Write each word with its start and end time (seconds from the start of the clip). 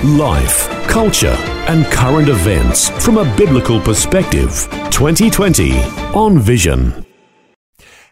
Life, 0.00 0.68
culture, 0.88 1.36
and 1.68 1.86
current 1.86 2.28
events 2.28 2.88
from 3.04 3.18
a 3.18 3.36
biblical 3.36 3.80
perspective. 3.80 4.66
2020 4.90 5.78
on 6.12 6.40
Vision. 6.40 7.06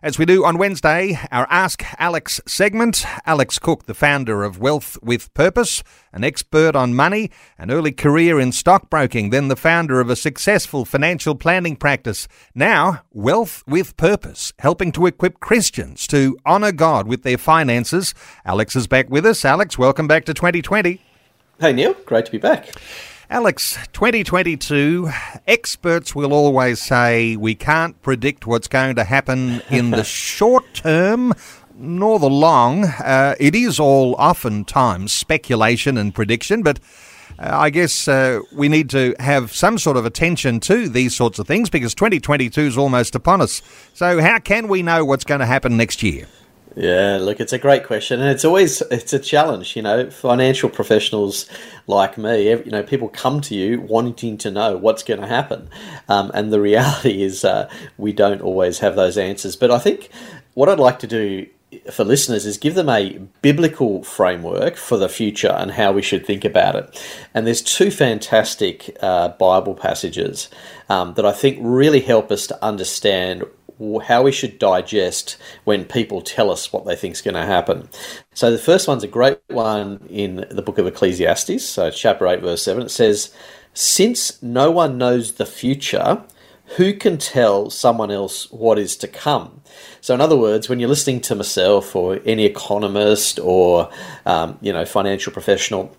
As 0.00 0.16
we 0.16 0.24
do 0.24 0.44
on 0.44 0.56
Wednesday, 0.56 1.18
our 1.32 1.48
Ask 1.50 1.84
Alex 1.98 2.40
segment. 2.46 3.04
Alex 3.26 3.58
Cook, 3.58 3.86
the 3.86 3.94
founder 3.94 4.44
of 4.44 4.60
Wealth 4.60 4.98
with 5.02 5.34
Purpose, 5.34 5.82
an 6.12 6.22
expert 6.22 6.76
on 6.76 6.94
money, 6.94 7.28
an 7.58 7.72
early 7.72 7.90
career 7.90 8.38
in 8.38 8.52
stockbroking, 8.52 9.30
then 9.30 9.48
the 9.48 9.56
founder 9.56 10.00
of 10.00 10.08
a 10.08 10.14
successful 10.14 10.84
financial 10.84 11.34
planning 11.34 11.74
practice. 11.74 12.28
Now, 12.54 13.02
Wealth 13.10 13.64
with 13.66 13.96
Purpose, 13.96 14.52
helping 14.60 14.92
to 14.92 15.06
equip 15.06 15.40
Christians 15.40 16.06
to 16.06 16.38
honour 16.46 16.70
God 16.70 17.08
with 17.08 17.24
their 17.24 17.36
finances. 17.36 18.14
Alex 18.44 18.76
is 18.76 18.86
back 18.86 19.10
with 19.10 19.26
us. 19.26 19.44
Alex, 19.44 19.76
welcome 19.76 20.06
back 20.06 20.24
to 20.26 20.34
2020. 20.34 21.00
Hey, 21.60 21.74
Neil. 21.74 21.92
Great 22.06 22.24
to 22.24 22.32
be 22.32 22.38
back. 22.38 22.70
Alex, 23.28 23.76
2022, 23.92 25.10
experts 25.46 26.14
will 26.14 26.32
always 26.32 26.80
say 26.80 27.36
we 27.36 27.54
can't 27.54 28.00
predict 28.00 28.46
what's 28.46 28.66
going 28.66 28.96
to 28.96 29.04
happen 29.04 29.60
in 29.68 29.90
the 29.90 30.02
short 30.32 30.64
term 30.72 31.34
nor 31.74 32.18
the 32.18 32.30
long. 32.30 32.84
Uh, 32.84 33.34
it 33.38 33.54
is 33.54 33.78
all 33.78 34.14
oftentimes 34.14 35.12
speculation 35.12 35.98
and 35.98 36.14
prediction, 36.14 36.62
but 36.62 36.80
uh, 37.38 37.50
I 37.52 37.68
guess 37.68 38.08
uh, 38.08 38.40
we 38.54 38.70
need 38.70 38.88
to 38.90 39.14
have 39.18 39.52
some 39.52 39.76
sort 39.76 39.98
of 39.98 40.06
attention 40.06 40.60
to 40.60 40.88
these 40.88 41.14
sorts 41.14 41.38
of 41.38 41.46
things 41.46 41.68
because 41.68 41.94
2022 41.94 42.58
is 42.62 42.78
almost 42.78 43.14
upon 43.14 43.42
us. 43.42 43.60
So, 43.92 44.22
how 44.22 44.38
can 44.38 44.66
we 44.66 44.82
know 44.82 45.04
what's 45.04 45.24
going 45.24 45.40
to 45.40 45.46
happen 45.46 45.76
next 45.76 46.02
year? 46.02 46.26
Yeah, 46.76 47.18
look, 47.20 47.40
it's 47.40 47.52
a 47.52 47.58
great 47.58 47.84
question, 47.84 48.20
and 48.20 48.30
it's 48.30 48.44
always 48.44 48.80
it's 48.82 49.12
a 49.12 49.18
challenge. 49.18 49.74
You 49.74 49.82
know, 49.82 50.08
financial 50.10 50.70
professionals 50.70 51.48
like 51.88 52.16
me, 52.16 52.48
you 52.48 52.70
know, 52.70 52.84
people 52.84 53.08
come 53.08 53.40
to 53.42 53.54
you 53.56 53.80
wanting 53.80 54.38
to 54.38 54.50
know 54.50 54.76
what's 54.76 55.02
going 55.02 55.20
to 55.20 55.26
happen, 55.26 55.68
um, 56.08 56.30
and 56.32 56.52
the 56.52 56.60
reality 56.60 57.22
is 57.22 57.44
uh, 57.44 57.68
we 57.98 58.12
don't 58.12 58.40
always 58.40 58.78
have 58.78 58.94
those 58.94 59.18
answers. 59.18 59.56
But 59.56 59.72
I 59.72 59.78
think 59.78 60.10
what 60.54 60.68
I'd 60.68 60.78
like 60.78 61.00
to 61.00 61.08
do 61.08 61.46
for 61.90 62.04
listeners 62.04 62.46
is 62.46 62.58
give 62.58 62.74
them 62.74 62.88
a 62.88 63.18
biblical 63.42 64.02
framework 64.02 64.76
for 64.76 64.96
the 64.96 65.08
future 65.08 65.52
and 65.52 65.70
how 65.70 65.92
we 65.92 66.02
should 66.02 66.26
think 66.26 66.44
about 66.44 66.74
it. 66.74 67.02
And 67.32 67.46
there's 67.46 67.62
two 67.62 67.90
fantastic 67.90 68.96
uh, 69.00 69.28
Bible 69.28 69.74
passages 69.74 70.48
um, 70.88 71.14
that 71.14 71.24
I 71.24 71.32
think 71.32 71.58
really 71.60 72.00
help 72.00 72.32
us 72.32 72.46
to 72.48 72.64
understand 72.64 73.44
how 74.06 74.22
we 74.22 74.32
should 74.32 74.58
digest 74.58 75.36
when 75.64 75.84
people 75.84 76.20
tell 76.20 76.50
us 76.50 76.72
what 76.72 76.84
they 76.84 76.96
think 76.96 77.14
is 77.14 77.22
going 77.22 77.34
to 77.34 77.44
happen. 77.44 77.88
So 78.34 78.50
the 78.50 78.58
first 78.58 78.86
one's 78.86 79.04
a 79.04 79.08
great 79.08 79.38
one 79.48 80.06
in 80.10 80.46
the 80.50 80.62
book 80.62 80.78
of 80.78 80.86
Ecclesiastes, 80.86 81.64
so 81.64 81.90
chapter 81.90 82.26
8, 82.26 82.40
verse 82.40 82.62
7. 82.62 82.84
It 82.84 82.90
says, 82.90 83.34
Since 83.72 84.42
no 84.42 84.70
one 84.70 84.98
knows 84.98 85.34
the 85.34 85.46
future, 85.46 86.22
who 86.76 86.94
can 86.94 87.18
tell 87.18 87.68
someone 87.70 88.10
else 88.10 88.50
what 88.52 88.78
is 88.78 88.96
to 88.98 89.08
come? 89.08 89.60
So, 90.00 90.14
in 90.14 90.20
other 90.20 90.36
words, 90.36 90.68
when 90.68 90.78
you're 90.78 90.88
listening 90.88 91.20
to 91.22 91.34
myself 91.34 91.96
or 91.96 92.20
any 92.24 92.44
economist 92.44 93.40
or 93.40 93.90
um, 94.24 94.56
you 94.60 94.72
know 94.72 94.84
financial 94.84 95.32
professional, 95.32 95.94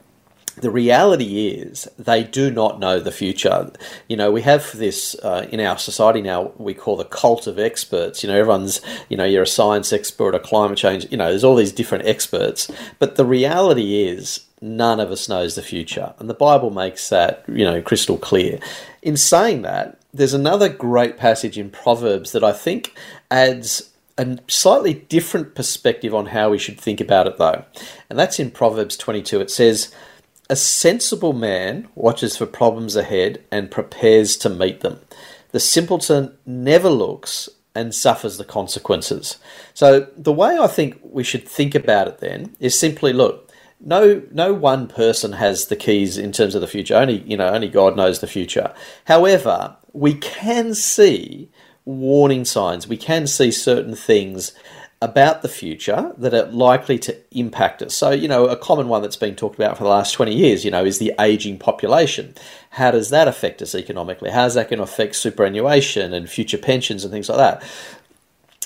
the 0.61 0.71
reality 0.71 1.49
is 1.49 1.87
they 1.97 2.23
do 2.23 2.51
not 2.51 2.79
know 2.79 2.99
the 2.99 3.11
future. 3.11 3.71
You 4.07 4.15
know, 4.15 4.31
we 4.31 4.43
have 4.43 4.71
this 4.77 5.15
uh, 5.23 5.47
in 5.51 5.59
our 5.59 5.77
society 5.77 6.21
now. 6.21 6.51
We 6.57 6.73
call 6.73 6.97
the 6.97 7.05
cult 7.05 7.47
of 7.47 7.59
experts. 7.59 8.23
You 8.23 8.29
know, 8.29 8.37
everyone's 8.37 8.79
you 9.09 9.17
know 9.17 9.25
you're 9.25 9.43
a 9.43 9.47
science 9.47 9.91
expert, 9.91 10.35
a 10.35 10.39
climate 10.39 10.77
change. 10.77 11.07
You 11.11 11.17
know, 11.17 11.29
there's 11.29 11.43
all 11.43 11.55
these 11.55 11.71
different 11.71 12.05
experts. 12.05 12.71
But 12.99 13.15
the 13.15 13.25
reality 13.25 14.03
is 14.03 14.45
none 14.61 14.99
of 14.99 15.11
us 15.11 15.27
knows 15.27 15.55
the 15.55 15.63
future, 15.63 16.13
and 16.19 16.29
the 16.29 16.35
Bible 16.35 16.69
makes 16.69 17.09
that 17.09 17.43
you 17.47 17.65
know 17.65 17.81
crystal 17.81 18.17
clear. 18.17 18.59
In 19.01 19.17
saying 19.17 19.63
that, 19.63 19.97
there's 20.13 20.35
another 20.35 20.69
great 20.69 21.17
passage 21.17 21.57
in 21.57 21.71
Proverbs 21.71 22.31
that 22.33 22.43
I 22.43 22.53
think 22.53 22.95
adds 23.31 23.89
a 24.17 24.37
slightly 24.47 24.93
different 24.93 25.55
perspective 25.55 26.13
on 26.13 26.27
how 26.27 26.51
we 26.51 26.59
should 26.59 26.79
think 26.79 27.01
about 27.01 27.25
it, 27.25 27.37
though, 27.37 27.65
and 28.11 28.19
that's 28.19 28.39
in 28.39 28.51
Proverbs 28.51 28.95
22. 28.95 29.41
It 29.41 29.49
says 29.49 29.91
a 30.51 30.55
sensible 30.57 31.31
man 31.31 31.87
watches 31.95 32.35
for 32.35 32.45
problems 32.45 32.97
ahead 32.97 33.41
and 33.53 33.71
prepares 33.71 34.35
to 34.35 34.49
meet 34.49 34.81
them. 34.81 34.99
The 35.53 35.61
simpleton 35.61 36.37
never 36.45 36.89
looks 36.89 37.47
and 37.73 37.95
suffers 37.95 38.37
the 38.37 38.43
consequences. 38.43 39.37
So 39.73 40.09
the 40.17 40.33
way 40.33 40.59
I 40.59 40.67
think 40.67 40.99
we 41.03 41.23
should 41.23 41.47
think 41.47 41.73
about 41.73 42.09
it 42.09 42.17
then 42.17 42.53
is 42.59 42.77
simply 42.77 43.13
look, 43.13 43.49
no 43.79 44.23
no 44.29 44.53
one 44.53 44.89
person 44.89 45.31
has 45.33 45.67
the 45.67 45.77
keys 45.77 46.17
in 46.17 46.33
terms 46.33 46.53
of 46.53 46.59
the 46.59 46.67
future. 46.67 46.95
Only 46.95 47.19
you 47.21 47.37
know, 47.37 47.47
only 47.47 47.69
God 47.69 47.95
knows 47.95 48.19
the 48.19 48.27
future. 48.27 48.73
However, 49.05 49.77
we 49.93 50.15
can 50.15 50.73
see 50.75 51.49
warning 51.85 52.43
signs. 52.43 52.89
We 52.89 52.97
can 52.97 53.25
see 53.25 53.51
certain 53.51 53.95
things 53.95 54.51
about 55.01 55.41
the 55.41 55.49
future 55.49 56.13
that 56.17 56.33
are 56.33 56.45
likely 56.51 56.99
to 56.99 57.17
impact 57.31 57.81
us. 57.81 57.95
So, 57.95 58.11
you 58.11 58.27
know, 58.27 58.45
a 58.45 58.55
common 58.55 58.87
one 58.87 59.01
that's 59.01 59.15
been 59.15 59.35
talked 59.35 59.55
about 59.55 59.77
for 59.77 59.83
the 59.83 59.89
last 59.89 60.11
20 60.11 60.33
years, 60.33 60.63
you 60.63 60.69
know, 60.69 60.85
is 60.85 60.99
the 60.99 61.13
aging 61.19 61.57
population. 61.57 62.35
How 62.71 62.91
does 62.91 63.09
that 63.09 63.27
affect 63.27 63.63
us 63.63 63.73
economically? 63.73 64.29
How's 64.29 64.53
that 64.53 64.69
going 64.69 64.77
to 64.77 64.83
affect 64.83 65.15
superannuation 65.15 66.13
and 66.13 66.29
future 66.29 66.59
pensions 66.59 67.03
and 67.03 67.11
things 67.11 67.29
like 67.29 67.39
that? 67.39 67.63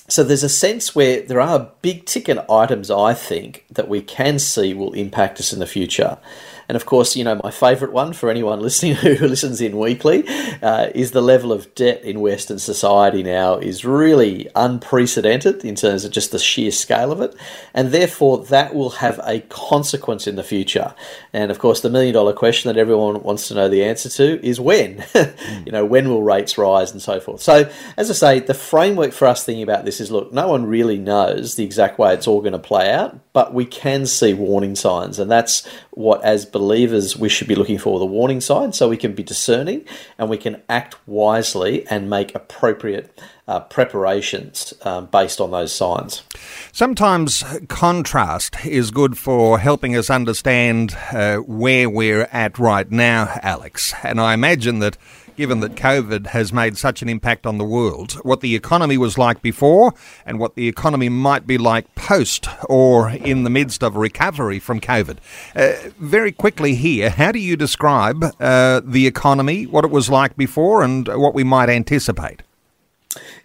So 0.07 0.23
there's 0.23 0.43
a 0.43 0.49
sense 0.49 0.93
where 0.93 1.21
there 1.21 1.41
are 1.41 1.71
big 1.81 2.05
ticket 2.05 2.37
items, 2.49 2.91
I 2.91 3.13
think, 3.13 3.65
that 3.71 3.87
we 3.87 4.01
can 4.01 4.37
see 4.37 4.73
will 4.73 4.93
impact 4.93 5.39
us 5.39 5.53
in 5.53 5.59
the 5.59 5.65
future. 5.65 6.17
And 6.67 6.75
of 6.75 6.85
course, 6.85 7.15
you 7.15 7.23
know, 7.23 7.39
my 7.43 7.51
favourite 7.51 7.93
one 7.93 8.13
for 8.13 8.29
anyone 8.29 8.59
listening 8.65 8.95
who 8.95 9.27
listens 9.27 9.61
in 9.61 9.77
weekly 9.77 10.27
uh, 10.61 10.89
is 10.95 11.11
the 11.11 11.21
level 11.21 11.51
of 11.51 11.73
debt 11.75 12.03
in 12.03 12.21
Western 12.21 12.59
society 12.59 13.23
now 13.23 13.57
is 13.57 13.85
really 13.85 14.49
unprecedented 14.55 15.63
in 15.63 15.75
terms 15.75 16.05
of 16.05 16.11
just 16.11 16.31
the 16.31 16.39
sheer 16.39 16.71
scale 16.71 17.11
of 17.11 17.21
it. 17.21 17.35
And 17.73 17.91
therefore, 17.91 18.45
that 18.45 18.73
will 18.73 18.91
have 18.91 19.19
a 19.23 19.41
consequence 19.41 20.27
in 20.27 20.35
the 20.35 20.43
future. 20.43 20.93
And 21.33 21.51
of 21.51 21.59
course, 21.59 21.81
the 21.81 21.89
million 21.89 22.13
dollar 22.13 22.33
question 22.33 22.73
that 22.73 22.79
everyone 22.79 23.21
wants 23.23 23.47
to 23.47 23.53
know 23.53 23.69
the 23.69 23.83
answer 23.83 24.09
to 24.09 24.45
is 24.45 24.59
when? 24.59 25.03
you 25.65 25.71
know, 25.71 25.85
when 25.85 26.09
will 26.09 26.23
rates 26.23 26.57
rise 26.57 26.91
and 26.91 27.01
so 27.01 27.19
forth. 27.19 27.41
So, 27.41 27.69
as 27.97 28.09
I 28.09 28.13
say, 28.13 28.39
the 28.39 28.53
framework 28.53 29.11
for 29.11 29.27
us 29.27 29.43
thinking 29.43 29.63
about 29.63 29.85
this 29.85 29.99
is 29.99 30.11
look, 30.11 30.31
no 30.33 30.47
one 30.47 30.65
really 30.65 30.97
knows 30.97 31.55
the 31.55 31.63
exact 31.63 31.99
way 31.99 32.13
it's 32.13 32.27
all 32.27 32.41
going 32.41 32.53
to 32.53 32.59
play 32.59 32.91
out, 32.91 33.19
but 33.35 33.53
we 33.53 33.65
can 33.65 34.05
see 34.05 34.33
warning 34.33 34.75
signs. 34.75 35.19
And 35.19 35.29
that's 35.29 35.67
what, 35.91 36.23
as 36.23 36.45
believers, 36.45 37.17
we 37.17 37.27
should 37.27 37.49
be 37.49 37.55
looking 37.55 37.77
for 37.77 37.99
the 37.99 38.05
warning 38.05 38.39
signs 38.39 38.77
so 38.77 38.87
we 38.87 38.95
can 38.95 39.13
be 39.13 39.23
discerning 39.23 39.83
and 40.17 40.29
we 40.29 40.37
can 40.37 40.61
act 40.69 40.95
wisely 41.05 41.85
and 41.87 42.09
make 42.09 42.33
appropriate 42.33 43.21
uh, 43.45 43.59
preparations 43.59 44.73
um, 44.83 45.07
based 45.07 45.41
on 45.41 45.51
those 45.51 45.73
signs. 45.73 46.23
Sometimes 46.71 47.43
contrast 47.67 48.65
is 48.65 48.89
good 48.89 49.17
for 49.17 49.59
helping 49.59 49.97
us 49.97 50.09
understand 50.09 50.95
uh, 51.11 51.39
where 51.39 51.89
we're 51.89 52.29
at 52.31 52.57
right 52.57 52.89
now, 52.89 53.37
Alex. 53.43 53.93
And 54.01 54.21
I 54.21 54.33
imagine 54.33 54.79
that 54.79 54.97
given 55.35 55.59
that 55.59 55.75
COVID 55.75 56.27
has 56.27 56.51
made 56.53 56.77
such 56.77 57.01
an 57.01 57.09
impact 57.09 57.45
on 57.45 57.57
the 57.57 57.65
world, 57.65 58.13
what 58.23 58.41
the 58.41 58.55
economy 58.55 58.97
was 58.97 59.17
like 59.17 59.41
before 59.41 59.93
and 60.25 60.39
what 60.39 60.55
the 60.55 60.67
economy 60.67 61.09
might 61.09 61.45
be 61.45 61.57
like 61.57 61.93
post 61.95 62.47
or 62.69 63.09
in 63.09 63.43
the 63.43 63.49
midst 63.49 63.83
of 63.83 63.95
recovery 63.95 64.59
from 64.59 64.79
COVID. 64.79 65.17
Uh, 65.55 65.73
very 65.99 66.31
quickly 66.31 66.75
here, 66.75 67.09
how 67.09 67.31
do 67.31 67.39
you 67.39 67.55
describe 67.55 68.23
uh, 68.39 68.81
the 68.83 69.07
economy, 69.07 69.65
what 69.65 69.85
it 69.85 69.91
was 69.91 70.09
like 70.09 70.35
before, 70.37 70.83
and 70.83 71.07
what 71.07 71.33
we 71.33 71.43
might 71.43 71.69
anticipate? 71.69 72.41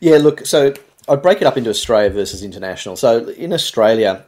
Yeah, 0.00 0.18
look, 0.18 0.46
so 0.46 0.74
I'd 1.08 1.22
break 1.22 1.40
it 1.40 1.44
up 1.44 1.56
into 1.56 1.70
Australia 1.70 2.10
versus 2.10 2.42
international. 2.42 2.96
So 2.96 3.28
in 3.30 3.52
Australia, 3.52 4.24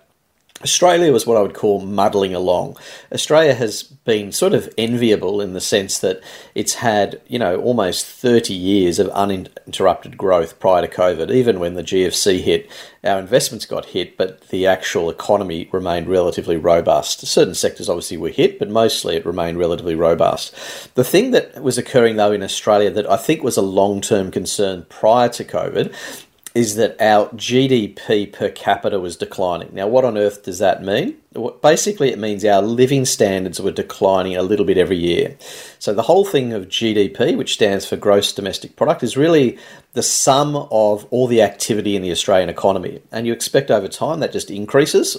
Australia 0.62 1.12
was 1.12 1.26
what 1.26 1.36
I 1.36 1.42
would 1.42 1.54
call 1.54 1.80
muddling 1.80 2.34
along. 2.34 2.76
Australia 3.12 3.54
has 3.54 3.82
been 3.82 4.32
sort 4.32 4.52
of 4.52 4.72
enviable 4.78 5.40
in 5.40 5.52
the 5.52 5.60
sense 5.60 5.98
that 5.98 6.20
it's 6.54 6.74
had, 6.74 7.20
you 7.28 7.38
know, 7.38 7.60
almost 7.60 8.06
30 8.06 8.54
years 8.54 8.98
of 8.98 9.08
uninterrupted 9.08 10.16
growth 10.16 10.58
prior 10.60 10.86
to 10.86 10.88
COVID. 10.88 11.30
Even 11.30 11.60
when 11.60 11.74
the 11.74 11.82
GFC 11.82 12.40
hit, 12.40 12.70
our 13.04 13.18
investments 13.18 13.66
got 13.66 13.86
hit, 13.86 14.16
but 14.16 14.48
the 14.48 14.66
actual 14.66 15.10
economy 15.10 15.68
remained 15.72 16.08
relatively 16.08 16.56
robust. 16.56 17.26
Certain 17.26 17.54
sectors 17.54 17.88
obviously 17.88 18.16
were 18.16 18.28
hit, 18.28 18.58
but 18.58 18.70
mostly 18.70 19.16
it 19.16 19.26
remained 19.26 19.58
relatively 19.58 19.94
robust. 19.94 20.54
The 20.94 21.04
thing 21.04 21.32
that 21.32 21.62
was 21.62 21.78
occurring 21.78 22.16
though 22.16 22.32
in 22.32 22.42
Australia 22.42 22.90
that 22.90 23.10
I 23.10 23.16
think 23.16 23.42
was 23.42 23.56
a 23.56 23.62
long 23.62 24.00
term 24.00 24.30
concern 24.30 24.86
prior 24.88 25.28
to 25.30 25.44
COVID 25.44 25.94
is 26.54 26.76
that 26.76 27.00
our 27.00 27.28
GDP 27.30 28.30
per 28.30 28.50
capita 28.50 29.00
was 29.00 29.16
declining. 29.16 29.70
Now, 29.72 29.88
what 29.88 30.04
on 30.04 30.18
earth 30.18 30.42
does 30.42 30.58
that 30.58 30.82
mean? 30.82 31.16
Basically, 31.62 32.10
it 32.12 32.18
means 32.18 32.44
our 32.44 32.60
living 32.60 33.06
standards 33.06 33.60
were 33.60 33.70
declining 33.70 34.36
a 34.36 34.42
little 34.42 34.66
bit 34.66 34.76
every 34.76 34.98
year. 34.98 35.36
So, 35.78 35.94
the 35.94 36.02
whole 36.02 36.26
thing 36.26 36.52
of 36.52 36.68
GDP, 36.68 37.36
which 37.36 37.54
stands 37.54 37.86
for 37.86 37.96
gross 37.96 38.32
domestic 38.32 38.76
product, 38.76 39.02
is 39.02 39.16
really 39.16 39.58
the 39.94 40.02
sum 40.02 40.56
of 40.56 41.06
all 41.10 41.26
the 41.26 41.40
activity 41.40 41.96
in 41.96 42.02
the 42.02 42.10
Australian 42.10 42.50
economy. 42.50 43.00
And 43.10 43.26
you 43.26 43.32
expect 43.32 43.70
over 43.70 43.88
time 43.88 44.20
that 44.20 44.32
just 44.32 44.50
increases 44.50 45.16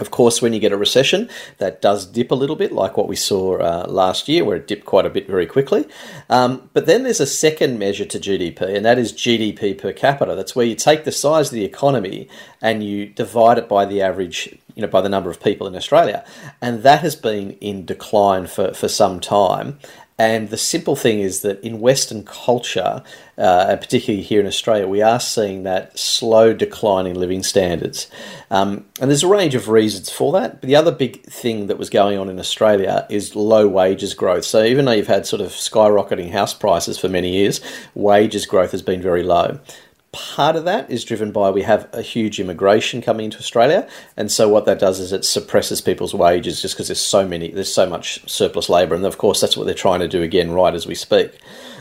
of 0.00 0.10
course, 0.10 0.42
when 0.42 0.52
you 0.52 0.58
get 0.58 0.72
a 0.72 0.76
recession, 0.76 1.30
that 1.58 1.80
does 1.80 2.04
dip 2.04 2.32
a 2.32 2.34
little 2.34 2.56
bit, 2.56 2.72
like 2.72 2.96
what 2.96 3.06
we 3.06 3.14
saw 3.14 3.58
uh, 3.58 3.86
last 3.88 4.28
year, 4.28 4.44
where 4.44 4.56
it 4.56 4.66
dipped 4.66 4.84
quite 4.84 5.06
a 5.06 5.10
bit 5.10 5.28
very 5.28 5.46
quickly. 5.46 5.86
Um, 6.28 6.68
but 6.72 6.86
then 6.86 7.04
there's 7.04 7.20
a 7.20 7.26
second 7.26 7.78
measure 7.78 8.04
to 8.04 8.18
GDP, 8.18 8.74
and 8.74 8.84
that 8.84 8.98
is 8.98 9.12
GDP 9.12 9.78
per 9.78 9.92
capita. 9.92 10.34
That's 10.34 10.56
where 10.56 10.66
you 10.66 10.74
take 10.74 11.04
the 11.04 11.12
size 11.12 11.48
of 11.48 11.54
the 11.54 11.64
economy 11.64 12.28
and 12.60 12.82
you 12.82 13.06
divide 13.06 13.56
it 13.56 13.68
by 13.68 13.84
the 13.84 14.02
average, 14.02 14.58
you 14.74 14.82
know, 14.82 14.88
by 14.88 15.00
the 15.00 15.08
number 15.08 15.30
of 15.30 15.40
people 15.40 15.68
in 15.68 15.76
Australia. 15.76 16.24
And 16.60 16.82
that 16.82 17.02
has 17.02 17.14
been 17.14 17.52
in 17.52 17.86
decline 17.86 18.48
for, 18.48 18.74
for 18.74 18.88
some 18.88 19.20
time. 19.20 19.78
And 20.16 20.50
the 20.50 20.56
simple 20.56 20.94
thing 20.94 21.18
is 21.18 21.40
that 21.40 21.60
in 21.64 21.80
Western 21.80 22.22
culture, 22.22 23.02
uh, 23.36 23.66
and 23.68 23.80
particularly 23.80 24.22
here 24.22 24.40
in 24.40 24.46
Australia, 24.46 24.86
we 24.86 25.02
are 25.02 25.18
seeing 25.18 25.64
that 25.64 25.98
slow 25.98 26.52
decline 26.52 27.06
in 27.06 27.18
living 27.18 27.42
standards. 27.42 28.08
Um, 28.48 28.84
and 29.00 29.10
there's 29.10 29.24
a 29.24 29.28
range 29.28 29.56
of 29.56 29.68
reasons 29.68 30.10
for 30.10 30.30
that. 30.32 30.60
But 30.60 30.68
the 30.68 30.76
other 30.76 30.92
big 30.92 31.24
thing 31.24 31.66
that 31.66 31.78
was 31.78 31.90
going 31.90 32.16
on 32.16 32.28
in 32.28 32.38
Australia 32.38 33.06
is 33.10 33.34
low 33.34 33.66
wages 33.66 34.14
growth. 34.14 34.44
So 34.44 34.62
even 34.62 34.84
though 34.84 34.92
you've 34.92 35.08
had 35.08 35.26
sort 35.26 35.42
of 35.42 35.48
skyrocketing 35.48 36.30
house 36.30 36.54
prices 36.54 36.96
for 36.96 37.08
many 37.08 37.32
years, 37.32 37.60
wages 37.94 38.46
growth 38.46 38.70
has 38.70 38.82
been 38.82 39.02
very 39.02 39.24
low 39.24 39.58
part 40.14 40.54
of 40.54 40.64
that 40.64 40.90
is 40.90 41.04
driven 41.04 41.32
by 41.32 41.50
we 41.50 41.62
have 41.62 41.88
a 41.92 42.00
huge 42.00 42.38
immigration 42.38 43.02
coming 43.02 43.26
into 43.26 43.38
Australia, 43.38 43.88
and 44.16 44.30
so 44.30 44.48
what 44.48 44.64
that 44.66 44.78
does 44.78 45.00
is 45.00 45.12
it 45.12 45.24
suppresses 45.24 45.80
people's 45.80 46.14
wages 46.14 46.62
just 46.62 46.74
because 46.74 46.88
there's 46.88 47.00
so 47.00 47.26
many, 47.26 47.50
there's 47.50 47.72
so 47.72 47.88
much 47.88 48.28
surplus 48.30 48.68
labour, 48.68 48.94
and 48.94 49.04
of 49.04 49.18
course 49.18 49.40
that's 49.40 49.56
what 49.56 49.64
they're 49.66 49.74
trying 49.74 50.00
to 50.00 50.08
do 50.08 50.22
again 50.22 50.52
right 50.52 50.74
as 50.74 50.86
we 50.86 50.94
speak. 50.94 51.36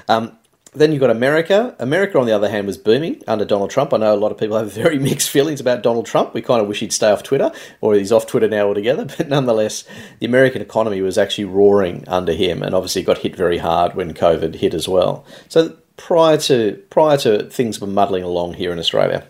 Um, 0.10 0.38
then 0.76 0.92
you've 0.92 1.02
got 1.02 1.12
America. 1.12 1.76
America, 1.80 2.20
on 2.20 2.26
the 2.26 2.32
other 2.32 2.50
hand, 2.50 2.66
was 2.66 2.80
booming 2.80 3.22
under 3.28 3.46
Donald 3.46 3.70
Trump. 3.70 3.94
I 3.94 3.98
know 3.98 4.14
a 4.14 4.18
lot 4.18 4.32
of 4.32 4.40
people 4.40 4.58
have 4.58 4.72
very 4.74 4.98
mixed 4.98 5.30
feelings 5.30 5.62
about 5.62 5.84
Donald 5.84 6.06
Trump. 6.06 6.34
We 6.34 6.42
kind 6.42 6.62
of 6.62 6.68
wish 6.68 6.80
he'd 6.80 6.94
stay 6.94 7.12
off 7.12 7.22
Twitter, 7.24 7.52
or 7.82 7.94
he's 7.94 8.12
off 8.12 8.26
Twitter 8.28 8.48
now 8.48 8.68
altogether. 8.68 9.06
But 9.18 9.30
nonetheless, 9.30 9.84
the 10.20 10.26
American 10.26 10.62
economy 10.62 11.02
was 11.02 11.18
actually 11.18 11.46
roaring 11.46 12.04
under 12.08 12.34
him, 12.34 12.64
and 12.64 12.74
obviously 12.74 13.04
got 13.04 13.20
hit 13.20 13.36
very 13.36 13.60
hard 13.60 13.94
when 13.94 14.14
COVID 14.14 14.56
hit 14.56 14.74
as 14.74 14.88
well. 14.88 15.24
So 15.50 15.78
prior 15.98 16.38
to 16.38 16.82
prior 16.90 17.18
to 17.18 17.50
things 17.50 17.80
were 17.80 17.88
muddling 17.88 18.24
along 18.24 18.56
here 18.56 18.72
in 18.72 18.80
Australia. 18.80 19.26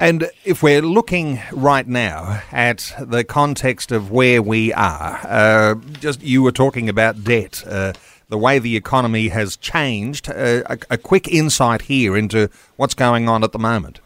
And 0.00 0.30
if 0.44 0.62
we're 0.62 0.82
looking 0.82 1.40
right 1.52 1.86
now 1.86 2.42
at 2.52 2.94
the 3.00 3.24
context 3.24 3.90
of 3.90 4.12
where 4.12 4.40
we 4.40 4.72
are, 4.72 5.18
uh, 5.24 5.74
just 6.00 6.22
you 6.22 6.42
were 6.42 6.52
talking 6.52 6.88
about 6.88 7.24
debt. 7.24 7.64
Uh, 7.66 7.92
the 8.28 8.38
way 8.38 8.58
the 8.58 8.76
economy 8.76 9.28
has 9.28 9.56
changed, 9.56 10.28
uh, 10.28 10.62
a, 10.66 10.78
a 10.90 10.98
quick 10.98 11.26
insight 11.28 11.82
here 11.82 12.16
into 12.16 12.50
what's 12.76 12.94
going 12.94 13.28
on 13.28 13.42
at 13.42 13.52
the 13.52 13.58
moment. 13.58 14.00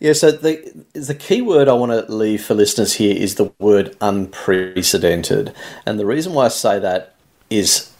Yeah, 0.00 0.12
so 0.14 0.32
the 0.32 0.84
the 0.92 1.14
key 1.14 1.42
word 1.42 1.68
I 1.68 1.74
want 1.74 1.92
to 1.92 2.12
leave 2.12 2.44
for 2.44 2.54
listeners 2.54 2.94
here 2.94 3.16
is 3.16 3.36
the 3.36 3.52
word 3.58 3.96
unprecedented, 4.00 5.54
and 5.86 5.98
the 5.98 6.06
reason 6.06 6.32
why 6.32 6.46
I 6.46 6.48
say 6.48 6.78
that 6.78 7.14
is 7.50 7.92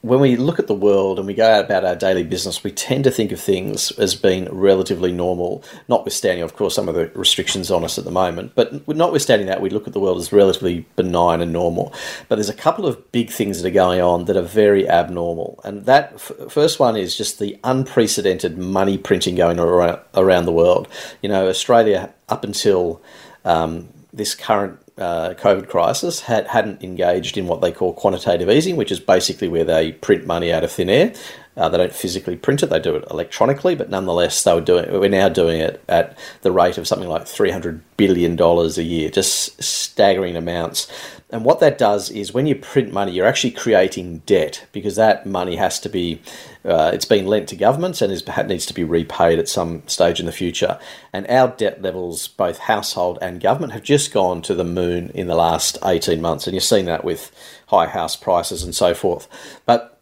when 0.00 0.20
we 0.20 0.36
look 0.36 0.60
at 0.60 0.68
the 0.68 0.74
world 0.74 1.18
and 1.18 1.26
we 1.26 1.34
go 1.34 1.44
out 1.44 1.64
about 1.64 1.84
our 1.84 1.96
daily 1.96 2.22
business, 2.22 2.62
we 2.62 2.70
tend 2.70 3.02
to 3.02 3.10
think 3.10 3.32
of 3.32 3.40
things 3.40 3.90
as 3.92 4.14
being 4.14 4.48
relatively 4.54 5.10
normal, 5.10 5.64
notwithstanding, 5.88 6.44
of 6.44 6.54
course, 6.54 6.76
some 6.76 6.88
of 6.88 6.94
the 6.94 7.08
restrictions 7.14 7.68
on 7.68 7.82
us 7.82 7.98
at 7.98 8.04
the 8.04 8.10
moment. 8.12 8.52
But 8.54 8.86
notwithstanding 8.86 9.48
that, 9.48 9.60
we 9.60 9.70
look 9.70 9.88
at 9.88 9.94
the 9.94 10.00
world 10.00 10.18
as 10.18 10.32
relatively 10.32 10.86
benign 10.94 11.40
and 11.40 11.52
normal. 11.52 11.92
But 12.28 12.36
there's 12.36 12.48
a 12.48 12.54
couple 12.54 12.86
of 12.86 13.10
big 13.10 13.30
things 13.30 13.60
that 13.60 13.68
are 13.68 13.72
going 13.72 14.00
on 14.00 14.26
that 14.26 14.36
are 14.36 14.42
very 14.42 14.88
abnormal. 14.88 15.60
And 15.64 15.84
that 15.86 16.12
f- 16.14 16.32
first 16.48 16.78
one 16.78 16.96
is 16.96 17.16
just 17.16 17.40
the 17.40 17.58
unprecedented 17.64 18.56
money 18.56 18.98
printing 18.98 19.34
going 19.34 19.58
around, 19.58 19.98
around 20.14 20.44
the 20.44 20.52
world. 20.52 20.86
You 21.22 21.28
know, 21.28 21.48
Australia, 21.48 22.14
up 22.28 22.44
until 22.44 23.02
um, 23.44 23.88
this 24.12 24.36
current 24.36 24.78
uh, 24.98 25.34
COVID 25.34 25.68
crisis 25.68 26.20
had, 26.20 26.46
hadn't 26.48 26.82
engaged 26.82 27.36
in 27.38 27.46
what 27.46 27.60
they 27.60 27.72
call 27.72 27.92
quantitative 27.92 28.50
easing, 28.50 28.76
which 28.76 28.92
is 28.92 29.00
basically 29.00 29.48
where 29.48 29.64
they 29.64 29.92
print 29.92 30.26
money 30.26 30.52
out 30.52 30.64
of 30.64 30.72
thin 30.72 30.90
air. 30.90 31.14
Uh, 31.56 31.68
they 31.68 31.78
don't 31.78 31.92
physically 31.92 32.36
print 32.36 32.62
it; 32.62 32.66
they 32.66 32.78
do 32.78 32.94
it 32.94 33.04
electronically. 33.10 33.74
But 33.74 33.90
nonetheless, 33.90 34.44
they 34.44 34.54
were 34.54 34.60
doing. 34.60 34.92
We're 34.92 35.08
now 35.08 35.28
doing 35.28 35.60
it 35.60 35.82
at 35.88 36.16
the 36.42 36.52
rate 36.52 36.78
of 36.78 36.86
something 36.86 37.08
like 37.08 37.26
three 37.26 37.50
hundred 37.50 37.82
billion 37.96 38.36
dollars 38.36 38.78
a 38.78 38.84
year, 38.84 39.10
just 39.10 39.60
staggering 39.62 40.36
amounts. 40.36 40.86
And 41.30 41.44
what 41.44 41.60
that 41.60 41.76
does 41.76 42.10
is 42.10 42.32
when 42.32 42.46
you 42.46 42.54
print 42.54 42.92
money, 42.92 43.12
you're 43.12 43.26
actually 43.26 43.50
creating 43.50 44.18
debt 44.24 44.66
because 44.72 44.96
that 44.96 45.26
money 45.26 45.56
has 45.56 45.78
to 45.80 45.88
be, 45.88 46.22
uh, 46.68 46.90
it's 46.92 47.04
been 47.04 47.26
lent 47.26 47.48
to 47.48 47.56
governments 47.56 48.02
and 48.02 48.12
is, 48.12 48.24
needs 48.46 48.66
to 48.66 48.74
be 48.74 48.84
repaid 48.84 49.38
at 49.38 49.48
some 49.48 49.82
stage 49.88 50.20
in 50.20 50.26
the 50.26 50.32
future. 50.32 50.78
And 51.12 51.26
our 51.28 51.48
debt 51.48 51.80
levels, 51.80 52.28
both 52.28 52.58
household 52.58 53.18
and 53.22 53.40
government, 53.40 53.72
have 53.72 53.82
just 53.82 54.12
gone 54.12 54.42
to 54.42 54.54
the 54.54 54.64
moon 54.64 55.10
in 55.14 55.26
the 55.26 55.34
last 55.34 55.78
18 55.84 56.20
months. 56.20 56.46
And 56.46 56.54
you've 56.54 56.62
seen 56.62 56.84
that 56.84 57.04
with 57.04 57.32
high 57.68 57.86
house 57.86 58.16
prices 58.16 58.62
and 58.62 58.74
so 58.74 58.92
forth. 58.92 59.26
But 59.64 59.98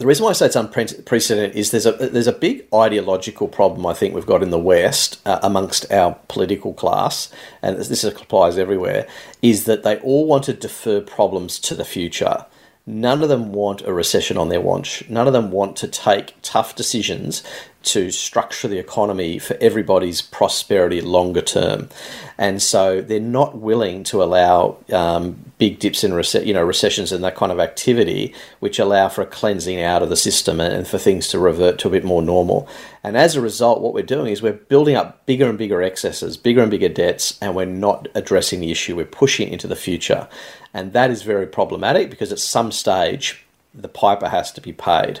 the 0.00 0.06
reason 0.06 0.24
why 0.24 0.30
I 0.30 0.32
say 0.32 0.46
it's 0.46 0.56
unprecedented 0.56 1.54
is 1.54 1.72
there's 1.72 1.84
a 1.84 1.92
there's 1.92 2.26
a 2.26 2.32
big 2.32 2.66
ideological 2.72 3.48
problem 3.48 3.84
I 3.84 3.92
think 3.92 4.14
we've 4.14 4.24
got 4.24 4.42
in 4.42 4.48
the 4.48 4.58
West 4.58 5.20
uh, 5.26 5.38
amongst 5.42 5.92
our 5.92 6.18
political 6.26 6.72
class, 6.72 7.30
and 7.60 7.76
this 7.76 8.02
applies 8.02 8.56
everywhere, 8.56 9.06
is 9.42 9.64
that 9.64 9.82
they 9.82 9.98
all 9.98 10.26
want 10.26 10.44
to 10.44 10.54
defer 10.54 11.02
problems 11.02 11.58
to 11.60 11.74
the 11.74 11.84
future. 11.84 12.46
None 12.86 13.22
of 13.22 13.28
them 13.28 13.52
want 13.52 13.82
a 13.82 13.92
recession 13.92 14.36
on 14.36 14.48
their 14.48 14.60
watch. 14.60 15.04
None 15.08 15.26
of 15.26 15.32
them 15.32 15.50
want 15.50 15.76
to 15.76 15.88
take 15.88 16.34
tough 16.42 16.74
decisions 16.74 17.42
to 17.82 18.10
structure 18.10 18.68
the 18.68 18.78
economy 18.78 19.38
for 19.38 19.56
everybody's 19.60 20.20
prosperity 20.20 21.00
longer 21.00 21.40
term, 21.40 21.88
and 22.36 22.62
so 22.62 23.00
they're 23.00 23.20
not 23.20 23.58
willing 23.58 24.04
to 24.04 24.22
allow 24.22 24.76
um, 24.92 25.52
big 25.58 25.78
dips 25.78 26.04
in 26.04 26.12
rece- 26.12 26.44
you 26.44 26.52
know 26.52 26.62
recessions 26.62 27.12
and 27.12 27.24
that 27.24 27.36
kind 27.36 27.50
of 27.50 27.60
activity, 27.60 28.34
which 28.60 28.78
allow 28.78 29.08
for 29.08 29.22
a 29.22 29.26
cleansing 29.26 29.80
out 29.80 30.02
of 30.02 30.08
the 30.08 30.16
system 30.16 30.60
and, 30.60 30.74
and 30.74 30.88
for 30.88 30.98
things 30.98 31.28
to 31.28 31.38
revert 31.38 31.78
to 31.78 31.88
a 31.88 31.90
bit 31.90 32.04
more 32.04 32.22
normal. 32.22 32.68
And 33.02 33.16
as 33.16 33.34
a 33.34 33.40
result, 33.40 33.80
what 33.80 33.94
we're 33.94 34.02
doing 34.02 34.32
is 34.32 34.42
we're 34.42 34.52
building 34.52 34.96
up 34.96 35.24
bigger 35.26 35.48
and 35.48 35.56
bigger 35.56 35.82
excesses, 35.82 36.36
bigger 36.36 36.62
and 36.62 36.70
bigger 36.70 36.88
debts, 36.88 37.38
and 37.40 37.54
we're 37.54 37.64
not 37.64 38.08
addressing 38.14 38.60
the 38.60 38.70
issue. 38.70 38.96
We're 38.96 39.06
pushing 39.06 39.48
it 39.48 39.52
into 39.52 39.68
the 39.68 39.76
future, 39.76 40.28
and 40.74 40.92
that 40.92 41.10
is 41.10 41.22
very 41.22 41.46
problematic 41.46 42.10
because 42.10 42.32
at 42.32 42.38
some 42.38 42.72
stage 42.72 43.44
the 43.74 43.88
piper 43.88 44.28
has 44.28 44.52
to 44.52 44.60
be 44.60 44.72
paid. 44.72 45.20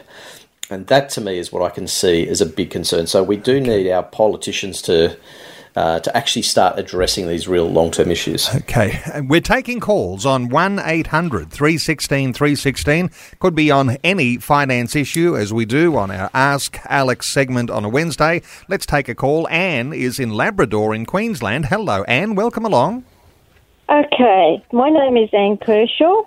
And 0.70 0.86
that 0.86 1.10
to 1.10 1.20
me 1.20 1.38
is 1.38 1.52
what 1.52 1.62
I 1.62 1.70
can 1.70 1.86
see 1.86 2.28
as 2.28 2.40
a 2.40 2.46
big 2.46 2.70
concern. 2.70 3.06
So 3.06 3.22
we 3.22 3.36
do 3.36 3.60
need 3.60 3.90
our 3.90 4.02
politicians 4.02 4.80
to 4.82 5.16
uh, 5.76 6.00
to 6.00 6.16
actually 6.16 6.42
start 6.42 6.78
addressing 6.78 7.28
these 7.28 7.46
real 7.46 7.68
long 7.68 7.90
term 7.90 8.10
issues. 8.10 8.48
Okay. 8.54 9.00
We're 9.28 9.40
taking 9.40 9.80
calls 9.80 10.26
on 10.26 10.48
1 10.48 10.80
800 10.84 11.50
316 11.50 12.32
316. 12.32 13.10
Could 13.38 13.54
be 13.54 13.70
on 13.70 13.96
any 14.04 14.36
finance 14.36 14.94
issue, 14.94 15.36
as 15.36 15.52
we 15.52 15.64
do 15.64 15.96
on 15.96 16.10
our 16.10 16.30
Ask 16.34 16.78
Alex 16.86 17.26
segment 17.26 17.70
on 17.70 17.84
a 17.84 17.88
Wednesday. 17.88 18.42
Let's 18.68 18.86
take 18.86 19.08
a 19.08 19.14
call. 19.14 19.48
Anne 19.48 19.92
is 19.92 20.18
in 20.18 20.30
Labrador 20.30 20.94
in 20.94 21.06
Queensland. 21.06 21.66
Hello, 21.66 22.04
Anne. 22.04 22.34
Welcome 22.34 22.64
along. 22.64 23.04
Okay. 23.88 24.64
My 24.72 24.88
name 24.90 25.16
is 25.16 25.30
Anne 25.32 25.56
Kershaw. 25.56 26.22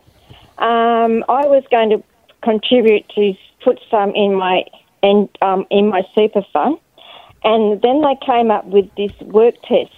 Um, 0.58 1.24
I 1.30 1.46
was 1.48 1.64
going 1.72 1.90
to 1.92 2.04
contribute 2.42 3.08
to 3.10 3.34
put 3.64 3.80
some 3.90 4.12
in 4.16 4.36
my 4.36 4.64
in, 5.02 5.30
um, 5.42 5.66
in 5.70 5.90
my 5.90 6.04
super 6.16 6.42
fund, 6.54 6.78
and 7.44 7.82
then 7.82 8.02
they 8.02 8.18
came 8.26 8.52
up 8.52 8.66
with 8.66 8.90
this 8.96 9.12
work 9.22 9.56
test 9.68 9.92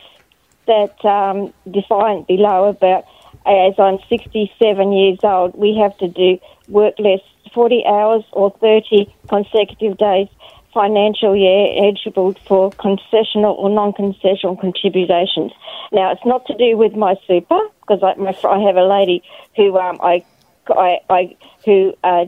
that 0.68 1.06
um, 1.06 1.54
defined 1.72 2.26
below 2.28 2.66
about 2.70 3.06
as 3.46 3.76
I'm 3.78 4.00
67 4.10 4.92
years 4.92 5.20
old, 5.24 5.56
we 5.56 5.78
have 5.78 5.96
to 6.00 6.08
do 6.08 6.40
work 6.68 6.96
less 6.98 7.20
40 7.54 7.86
hours 7.86 8.24
or 8.32 8.52
30 8.60 9.14
consecutive 9.28 9.98
days 9.98 10.28
financial 10.74 11.36
year 11.36 11.68
eligible 11.78 12.34
for 12.46 12.70
concessional 12.72 13.58
or 13.58 13.70
non-concessional 13.70 14.60
contributions. 14.60 15.54
Now, 15.92 16.12
it's 16.12 16.26
not 16.26 16.46
to 16.48 16.58
do 16.58 16.76
with 16.76 16.96
my 16.96 17.16
super 17.28 17.60
because 17.80 18.04
I, 18.04 18.14
I 18.48 18.60
have 18.60 18.76
a 18.76 18.84
lady 18.84 19.24
who 19.56 19.78
um, 19.78 20.00
I, 20.02 20.26
I, 20.70 21.00
I 21.10 21.36
who 21.66 21.94
uh, 22.04 22.26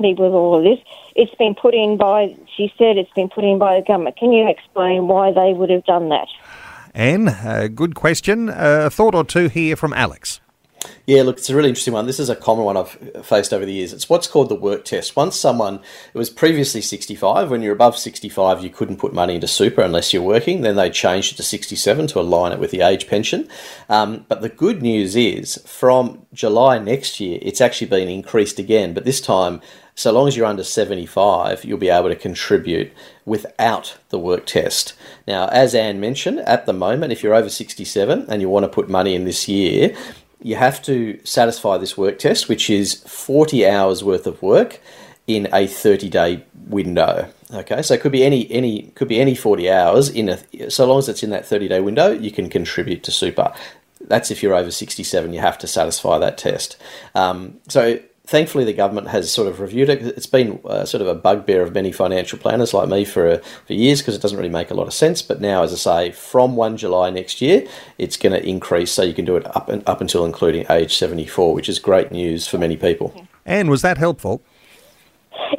me 0.00 0.14
with 0.14 0.32
all 0.32 0.58
of 0.58 0.64
this. 0.64 0.78
It's 1.14 1.34
been 1.36 1.54
put 1.54 1.74
in 1.74 1.96
by. 1.96 2.36
She 2.56 2.72
said 2.78 2.96
it's 2.96 3.12
been 3.14 3.28
put 3.28 3.44
in 3.44 3.58
by 3.58 3.80
the 3.80 3.86
government. 3.86 4.16
Can 4.16 4.32
you 4.32 4.48
explain 4.48 5.08
why 5.08 5.32
they 5.32 5.52
would 5.52 5.70
have 5.70 5.84
done 5.84 6.08
that? 6.10 6.28
Anne, 6.94 7.28
uh, 7.28 7.68
good 7.72 7.94
question. 7.94 8.48
Uh, 8.48 8.82
a 8.86 8.90
thought 8.90 9.14
or 9.14 9.24
two 9.24 9.48
here 9.48 9.76
from 9.76 9.92
Alex. 9.92 10.40
Yeah, 11.06 11.22
look, 11.22 11.38
it's 11.38 11.50
a 11.50 11.56
really 11.56 11.68
interesting 11.68 11.94
one. 11.94 12.06
This 12.06 12.20
is 12.20 12.30
a 12.30 12.36
common 12.36 12.64
one 12.64 12.76
I've 12.76 12.90
faced 13.24 13.52
over 13.52 13.64
the 13.64 13.72
years. 13.72 13.92
It's 13.92 14.08
what's 14.08 14.26
called 14.26 14.48
the 14.48 14.54
work 14.54 14.84
test. 14.84 15.16
Once 15.16 15.36
someone, 15.36 15.80
it 16.14 16.18
was 16.18 16.30
previously 16.30 16.80
65, 16.80 17.50
when 17.50 17.62
you're 17.62 17.72
above 17.72 17.98
65, 17.98 18.62
you 18.62 18.70
couldn't 18.70 18.98
put 18.98 19.12
money 19.12 19.34
into 19.34 19.48
super 19.48 19.82
unless 19.82 20.12
you're 20.12 20.22
working. 20.22 20.62
Then 20.62 20.76
they 20.76 20.88
changed 20.88 21.32
it 21.32 21.36
to 21.36 21.42
67 21.42 22.06
to 22.08 22.20
align 22.20 22.52
it 22.52 22.60
with 22.60 22.70
the 22.70 22.82
age 22.82 23.08
pension. 23.08 23.48
Um, 23.88 24.24
but 24.28 24.40
the 24.40 24.48
good 24.48 24.82
news 24.82 25.16
is 25.16 25.56
from 25.66 26.26
July 26.32 26.78
next 26.78 27.18
year, 27.18 27.38
it's 27.42 27.60
actually 27.60 27.88
been 27.88 28.08
increased 28.08 28.58
again, 28.58 28.94
but 28.94 29.04
this 29.04 29.20
time 29.20 29.60
so 30.00 30.12
long 30.12 30.28
as 30.28 30.34
you're 30.34 30.46
under 30.46 30.64
75, 30.64 31.62
you'll 31.62 31.76
be 31.76 31.90
able 31.90 32.08
to 32.08 32.16
contribute 32.16 32.90
without 33.26 33.98
the 34.08 34.18
work 34.18 34.46
test. 34.46 34.94
Now, 35.28 35.48
as 35.48 35.74
Anne 35.74 36.00
mentioned, 36.00 36.38
at 36.40 36.64
the 36.64 36.72
moment, 36.72 37.12
if 37.12 37.22
you're 37.22 37.34
over 37.34 37.50
67 37.50 38.24
and 38.28 38.40
you 38.40 38.48
want 38.48 38.64
to 38.64 38.68
put 38.68 38.88
money 38.88 39.14
in 39.14 39.24
this 39.24 39.46
year, 39.46 39.94
you 40.42 40.56
have 40.56 40.82
to 40.82 41.20
satisfy 41.24 41.78
this 41.78 41.96
work 41.96 42.18
test, 42.18 42.48
which 42.48 42.70
is 42.70 42.94
40 43.06 43.66
hours 43.66 44.02
worth 44.02 44.26
of 44.26 44.40
work 44.42 44.80
in 45.26 45.48
a 45.52 45.66
30 45.66 46.08
day 46.08 46.44
window. 46.66 47.30
Okay, 47.52 47.82
so 47.82 47.94
it 47.94 48.00
could 48.00 48.12
be 48.12 48.24
any 48.24 48.50
any 48.50 48.82
could 48.94 49.08
be 49.08 49.20
any 49.20 49.34
40 49.34 49.70
hours 49.70 50.08
in 50.08 50.28
a 50.28 50.70
so 50.70 50.86
long 50.86 50.98
as 50.98 51.08
it's 51.08 51.22
in 51.22 51.30
that 51.30 51.46
30 51.46 51.68
day 51.68 51.80
window, 51.80 52.10
you 52.10 52.30
can 52.30 52.48
contribute 52.48 53.02
to 53.04 53.10
super. 53.10 53.52
That's 54.02 54.30
if 54.30 54.42
you're 54.42 54.54
over 54.54 54.70
67, 54.70 55.32
you 55.32 55.40
have 55.40 55.58
to 55.58 55.66
satisfy 55.66 56.18
that 56.18 56.38
test. 56.38 56.80
Um, 57.14 57.60
so 57.68 58.00
thankfully, 58.30 58.64
the 58.64 58.72
government 58.72 59.08
has 59.08 59.30
sort 59.30 59.48
of 59.48 59.58
reviewed 59.58 59.88
it. 59.88 60.02
It's 60.02 60.26
been 60.26 60.60
uh, 60.64 60.84
sort 60.84 61.02
of 61.02 61.08
a 61.08 61.14
bugbear 61.14 61.62
of 61.62 61.74
many 61.74 61.90
financial 61.90 62.38
planners 62.38 62.72
like 62.72 62.88
me 62.88 63.04
for 63.04 63.28
uh, 63.28 63.38
for 63.66 63.74
years 63.74 64.00
because 64.00 64.14
it 64.14 64.22
doesn't 64.22 64.38
really 64.38 64.48
make 64.50 64.70
a 64.70 64.74
lot 64.74 64.86
of 64.86 64.94
sense. 64.94 65.20
But 65.20 65.40
now, 65.40 65.62
as 65.62 65.72
I 65.72 65.76
say, 65.76 66.12
from 66.12 66.56
one 66.56 66.76
July 66.76 67.10
next 67.10 67.42
year, 67.42 67.66
it's 67.98 68.16
going 68.16 68.32
to 68.32 68.48
increase, 68.48 68.92
so 68.92 69.02
you 69.02 69.14
can 69.14 69.24
do 69.24 69.36
it 69.36 69.44
up 69.56 69.68
and 69.68 69.86
up 69.86 70.00
until 70.00 70.24
including 70.24 70.64
age 70.70 70.96
seventy 70.96 71.26
four, 71.26 71.52
which 71.52 71.68
is 71.68 71.78
great 71.78 72.10
news 72.12 72.46
for 72.46 72.56
many 72.56 72.76
people. 72.76 73.12
And 73.44 73.68
was 73.68 73.82
that 73.82 73.98
helpful? 73.98 74.40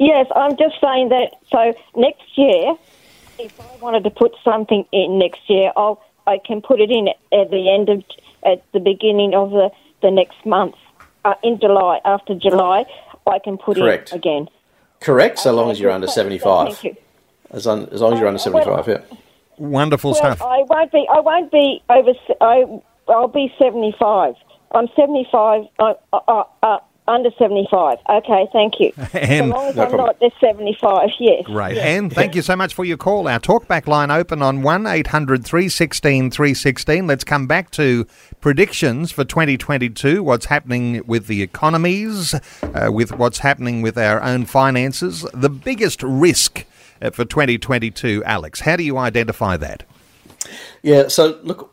Yes, 0.00 0.26
I'm 0.34 0.56
just 0.56 0.80
saying 0.80 1.10
that. 1.10 1.34
So 1.50 1.74
next 1.94 2.26
year, 2.36 2.74
if 3.38 3.60
I 3.60 3.76
wanted 3.80 4.04
to 4.04 4.10
put 4.10 4.32
something 4.42 4.86
in 4.92 5.18
next 5.18 5.48
year, 5.48 5.72
I'll 5.76 6.02
I 6.26 6.38
can 6.38 6.62
put 6.62 6.80
it 6.80 6.90
in 6.90 7.08
at 7.08 7.50
the 7.50 7.70
end 7.70 7.90
of 7.90 8.02
at 8.44 8.64
the 8.72 8.80
beginning 8.80 9.34
of 9.34 9.50
the 9.50 9.70
the 10.00 10.10
next 10.10 10.44
month 10.46 10.74
uh, 11.24 11.34
in 11.42 11.58
July, 11.60 12.00
after 12.04 12.34
July, 12.34 12.84
I 13.26 13.38
can 13.38 13.58
put 13.58 13.76
Correct. 13.76 14.12
in 14.12 14.18
again. 14.18 14.48
Correct, 15.00 15.38
so 15.38 15.52
long 15.52 15.70
as 15.70 15.80
you're 15.80 15.90
under 15.90 16.06
75. 16.06 16.68
Thank 16.68 16.84
you. 16.84 16.96
As, 17.50 17.66
un, 17.66 17.88
as 17.92 18.00
long 18.00 18.12
as 18.14 18.18
you're 18.20 18.28
under 18.28 18.40
Uh, 18.40 18.50
well- 18.52 18.82
75, 18.84 18.88
yeah. 19.10 19.16
Wonderful 19.58 20.12
Well, 20.12 20.18
stuff. 20.20 20.42
I 20.42 20.62
won't 20.68 20.90
be. 20.90 21.06
I 21.12 21.20
won't 21.20 21.52
be 21.52 21.82
over. 21.90 22.10
s- 22.10 22.36
I 22.40 22.64
I'll 23.08 23.28
be 23.28 23.52
seventy-five. 23.58 24.34
I'm 24.74 24.88
seventy-five. 24.96 25.64
I, 25.78 25.94
uh, 26.12 26.18
uh, 26.26 26.44
uh, 26.62 26.78
under 27.12 27.30
seventy-five. 27.38 27.98
Okay, 28.08 28.48
thank 28.52 28.80
you. 28.80 28.92
And- 29.12 29.52
so 29.52 29.56
long 29.58 29.66
as 29.68 29.76
No 29.76 29.82
I'm 29.82 29.88
problem. 29.90 30.06
not 30.06 30.20
the 30.20 30.30
seventy-five. 30.40 31.10
Yes. 31.20 31.44
Great. 31.46 31.78
And 31.78 32.12
thank 32.12 32.34
you 32.34 32.42
so 32.42 32.56
much 32.56 32.74
for 32.74 32.84
your 32.84 32.96
call. 32.96 33.28
Our 33.28 33.38
talkback 33.38 33.86
line 33.86 34.10
open 34.10 34.42
on 34.42 34.62
1 34.62 34.86
800 34.86 35.44
316 35.44 36.30
316. 36.30 37.06
Let's 37.06 37.22
come 37.24 37.46
back 37.46 37.70
to 37.72 38.06
predictions 38.40 39.12
for 39.12 39.24
2022, 39.24 40.22
what's 40.22 40.46
happening 40.46 41.02
with 41.06 41.26
the 41.28 41.42
economies, 41.42 42.34
uh, 42.62 42.90
with 42.90 43.12
what's 43.12 43.38
happening 43.38 43.82
with 43.82 43.96
our 43.98 44.22
own 44.22 44.46
finances. 44.46 45.24
The 45.32 45.50
biggest 45.50 46.02
risk 46.02 46.64
uh, 47.00 47.10
for 47.10 47.24
2022, 47.24 48.22
Alex, 48.24 48.60
how 48.60 48.76
do 48.76 48.82
you 48.82 48.96
identify 48.98 49.56
that? 49.58 49.84
Yeah, 50.82 51.08
so 51.08 51.38
look, 51.44 51.70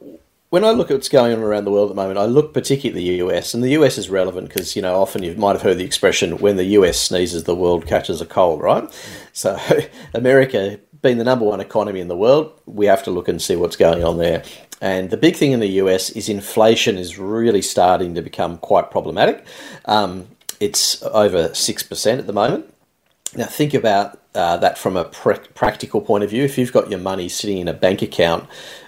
when 0.49 0.65
I 0.65 0.71
look 0.71 0.89
at 0.89 0.95
what's 0.95 1.09
going 1.09 1.33
on 1.33 1.39
around 1.39 1.65
the 1.65 1.71
world 1.71 1.89
at 1.89 1.95
the 1.95 2.01
moment, 2.01 2.17
I 2.17 2.25
look 2.25 2.53
particularly 2.53 2.89
at 2.89 3.19
the 3.19 3.25
US, 3.25 3.53
and 3.53 3.63
the 3.63 3.71
US 3.71 3.97
is 3.97 4.09
relevant 4.09 4.47
because 4.47 4.75
you 4.75 4.81
know 4.81 4.99
often 4.99 5.23
you 5.23 5.35
might 5.35 5.53
have 5.53 5.61
heard 5.61 5.77
the 5.77 5.85
expression 5.85 6.39
"when 6.39 6.57
the 6.57 6.65
US 6.65 6.99
sneezes, 6.99 7.43
the 7.43 7.55
world 7.55 7.85
catches 7.85 8.21
a 8.21 8.25
cold," 8.25 8.61
right? 8.61 8.89
So 9.33 9.57
America 10.13 10.79
being 11.01 11.17
the 11.17 11.23
number 11.23 11.45
one 11.45 11.61
economy 11.61 11.99
in 11.99 12.09
the 12.09 12.17
world, 12.17 12.51
we 12.65 12.85
have 12.87 13.03
to 13.03 13.11
look 13.11 13.29
and 13.29 13.41
see 13.41 13.55
what's 13.55 13.77
going 13.77 14.03
on 14.03 14.17
there. 14.17 14.43
And 14.81 15.09
the 15.11 15.17
big 15.17 15.35
thing 15.35 15.51
in 15.51 15.59
the 15.59 15.79
US 15.83 16.09
is 16.09 16.27
inflation 16.27 16.97
is 16.97 17.17
really 17.17 17.61
starting 17.61 18.15
to 18.15 18.21
become 18.21 18.57
quite 18.57 18.91
problematic. 18.91 19.45
Um, 19.85 20.27
it's 20.59 21.01
over 21.03 21.53
six 21.53 21.83
percent 21.83 22.19
at 22.19 22.27
the 22.27 22.33
moment. 22.33 22.73
Now, 23.35 23.45
think 23.45 23.75
about 23.75 24.19
uh, 24.33 24.57
that 24.57 24.79
from 24.79 24.97
a 24.97 25.05
pr- 25.05 25.33
practical 25.53 26.01
point 26.01 26.23
of 26.23 26.31
view. 26.31 26.43
If 26.43 26.57
you've 26.57 26.73
got 26.73 26.89
your 26.89 26.99
money 26.99 27.29
sitting 27.29 27.59
in 27.59 27.67
a 27.67 27.73
bank 27.73 28.01
account 28.01 28.47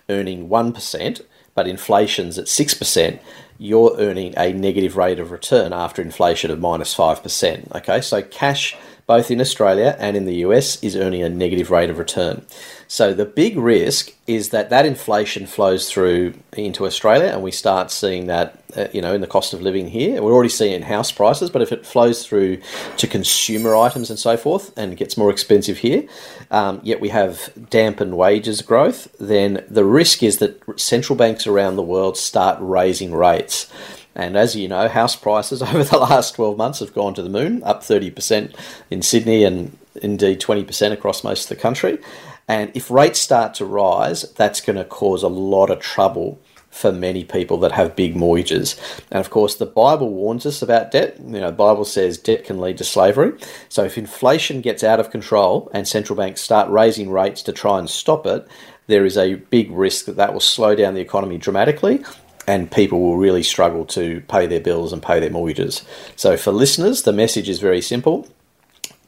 earning 0.09 0.49
1%, 0.49 1.21
but 1.55 1.67
inflation's 1.67 2.37
at 2.37 2.45
6%, 2.45 3.19
you're 3.57 3.95
earning 3.97 4.33
a 4.37 4.53
negative 4.53 4.97
rate 4.97 5.19
of 5.19 5.31
return 5.31 5.71
after 5.73 6.01
inflation 6.01 6.49
of 6.49 6.59
minus 6.59 6.95
5%. 6.95 7.75
Okay, 7.75 8.01
so 8.01 8.21
cash 8.21 8.75
both 9.05 9.29
in 9.29 9.41
Australia 9.41 9.95
and 9.99 10.15
in 10.15 10.25
the 10.25 10.35
US 10.35 10.81
is 10.81 10.95
earning 10.95 11.21
a 11.21 11.29
negative 11.29 11.69
rate 11.69 11.89
of 11.89 11.97
return. 11.97 12.45
So 12.91 13.13
the 13.13 13.23
big 13.23 13.57
risk 13.57 14.11
is 14.27 14.49
that 14.49 14.69
that 14.69 14.85
inflation 14.85 15.45
flows 15.45 15.89
through 15.89 16.33
into 16.51 16.85
Australia 16.85 17.27
and 17.27 17.41
we 17.41 17.49
start 17.49 17.89
seeing 17.89 18.27
that 18.27 18.61
uh, 18.75 18.87
you 18.91 19.01
know 19.01 19.13
in 19.13 19.21
the 19.21 19.27
cost 19.27 19.53
of 19.53 19.61
living 19.61 19.87
here. 19.87 20.21
We're 20.21 20.33
already 20.33 20.49
seeing 20.49 20.73
in 20.73 20.81
house 20.81 21.09
prices, 21.09 21.49
but 21.49 21.61
if 21.61 21.71
it 21.71 21.85
flows 21.85 22.27
through 22.27 22.59
to 22.97 23.07
consumer 23.07 23.77
items 23.77 24.09
and 24.09 24.19
so 24.19 24.35
forth 24.35 24.77
and 24.77 24.97
gets 24.97 25.15
more 25.15 25.29
expensive 25.29 25.77
here, 25.77 26.03
um, 26.51 26.81
yet 26.83 26.99
we 26.99 27.07
have 27.07 27.53
dampened 27.69 28.17
wages 28.17 28.61
growth, 28.61 29.07
then 29.21 29.65
the 29.69 29.85
risk 29.85 30.21
is 30.21 30.39
that 30.39 30.61
central 30.77 31.15
banks 31.15 31.47
around 31.47 31.77
the 31.77 31.83
world 31.83 32.17
start 32.17 32.57
raising 32.59 33.15
rates. 33.15 33.71
And 34.15 34.35
as 34.35 34.57
you 34.57 34.67
know, 34.67 34.89
house 34.89 35.15
prices 35.15 35.61
over 35.61 35.85
the 35.85 35.97
last 35.97 36.35
12 36.35 36.57
months 36.57 36.79
have 36.79 36.93
gone 36.93 37.13
to 37.13 37.21
the 37.21 37.29
moon, 37.29 37.63
up 37.63 37.83
30% 37.83 38.53
in 38.89 39.01
Sydney 39.01 39.45
and 39.45 39.77
indeed 39.95 40.41
20% 40.41 40.91
across 40.91 41.23
most 41.23 41.43
of 41.43 41.49
the 41.55 41.61
country. 41.61 41.97
And 42.51 42.69
if 42.73 42.91
rates 42.91 43.17
start 43.17 43.53
to 43.55 43.65
rise, 43.65 44.23
that's 44.33 44.59
going 44.59 44.75
to 44.75 44.83
cause 44.83 45.23
a 45.23 45.29
lot 45.29 45.69
of 45.69 45.79
trouble 45.79 46.37
for 46.69 46.91
many 46.91 47.23
people 47.23 47.57
that 47.59 47.71
have 47.71 47.95
big 47.95 48.13
mortgages. 48.13 48.75
And 49.09 49.21
of 49.21 49.29
course, 49.29 49.55
the 49.55 49.65
Bible 49.65 50.09
warns 50.09 50.45
us 50.45 50.61
about 50.61 50.91
debt. 50.91 51.15
You 51.17 51.39
know, 51.39 51.51
the 51.51 51.55
Bible 51.55 51.85
says 51.85 52.17
debt 52.17 52.43
can 52.43 52.59
lead 52.59 52.77
to 52.79 52.83
slavery. 52.83 53.39
So 53.69 53.85
if 53.85 53.97
inflation 53.97 54.59
gets 54.59 54.83
out 54.83 54.99
of 54.99 55.11
control 55.11 55.71
and 55.73 55.87
central 55.87 56.17
banks 56.17 56.41
start 56.41 56.69
raising 56.69 57.09
rates 57.09 57.41
to 57.43 57.53
try 57.53 57.79
and 57.79 57.89
stop 57.89 58.25
it, 58.25 58.45
there 58.87 59.05
is 59.05 59.17
a 59.17 59.35
big 59.35 59.71
risk 59.71 60.03
that 60.07 60.17
that 60.17 60.33
will 60.33 60.41
slow 60.41 60.75
down 60.75 60.93
the 60.93 60.99
economy 60.99 61.37
dramatically 61.37 62.03
and 62.47 62.69
people 62.69 62.99
will 62.99 63.15
really 63.15 63.43
struggle 63.43 63.85
to 63.85 64.19
pay 64.27 64.45
their 64.45 64.59
bills 64.59 64.91
and 64.91 65.01
pay 65.01 65.21
their 65.21 65.29
mortgages. 65.29 65.85
So 66.17 66.35
for 66.35 66.51
listeners, 66.51 67.03
the 67.03 67.13
message 67.13 67.47
is 67.47 67.59
very 67.59 67.81
simple. 67.81 68.27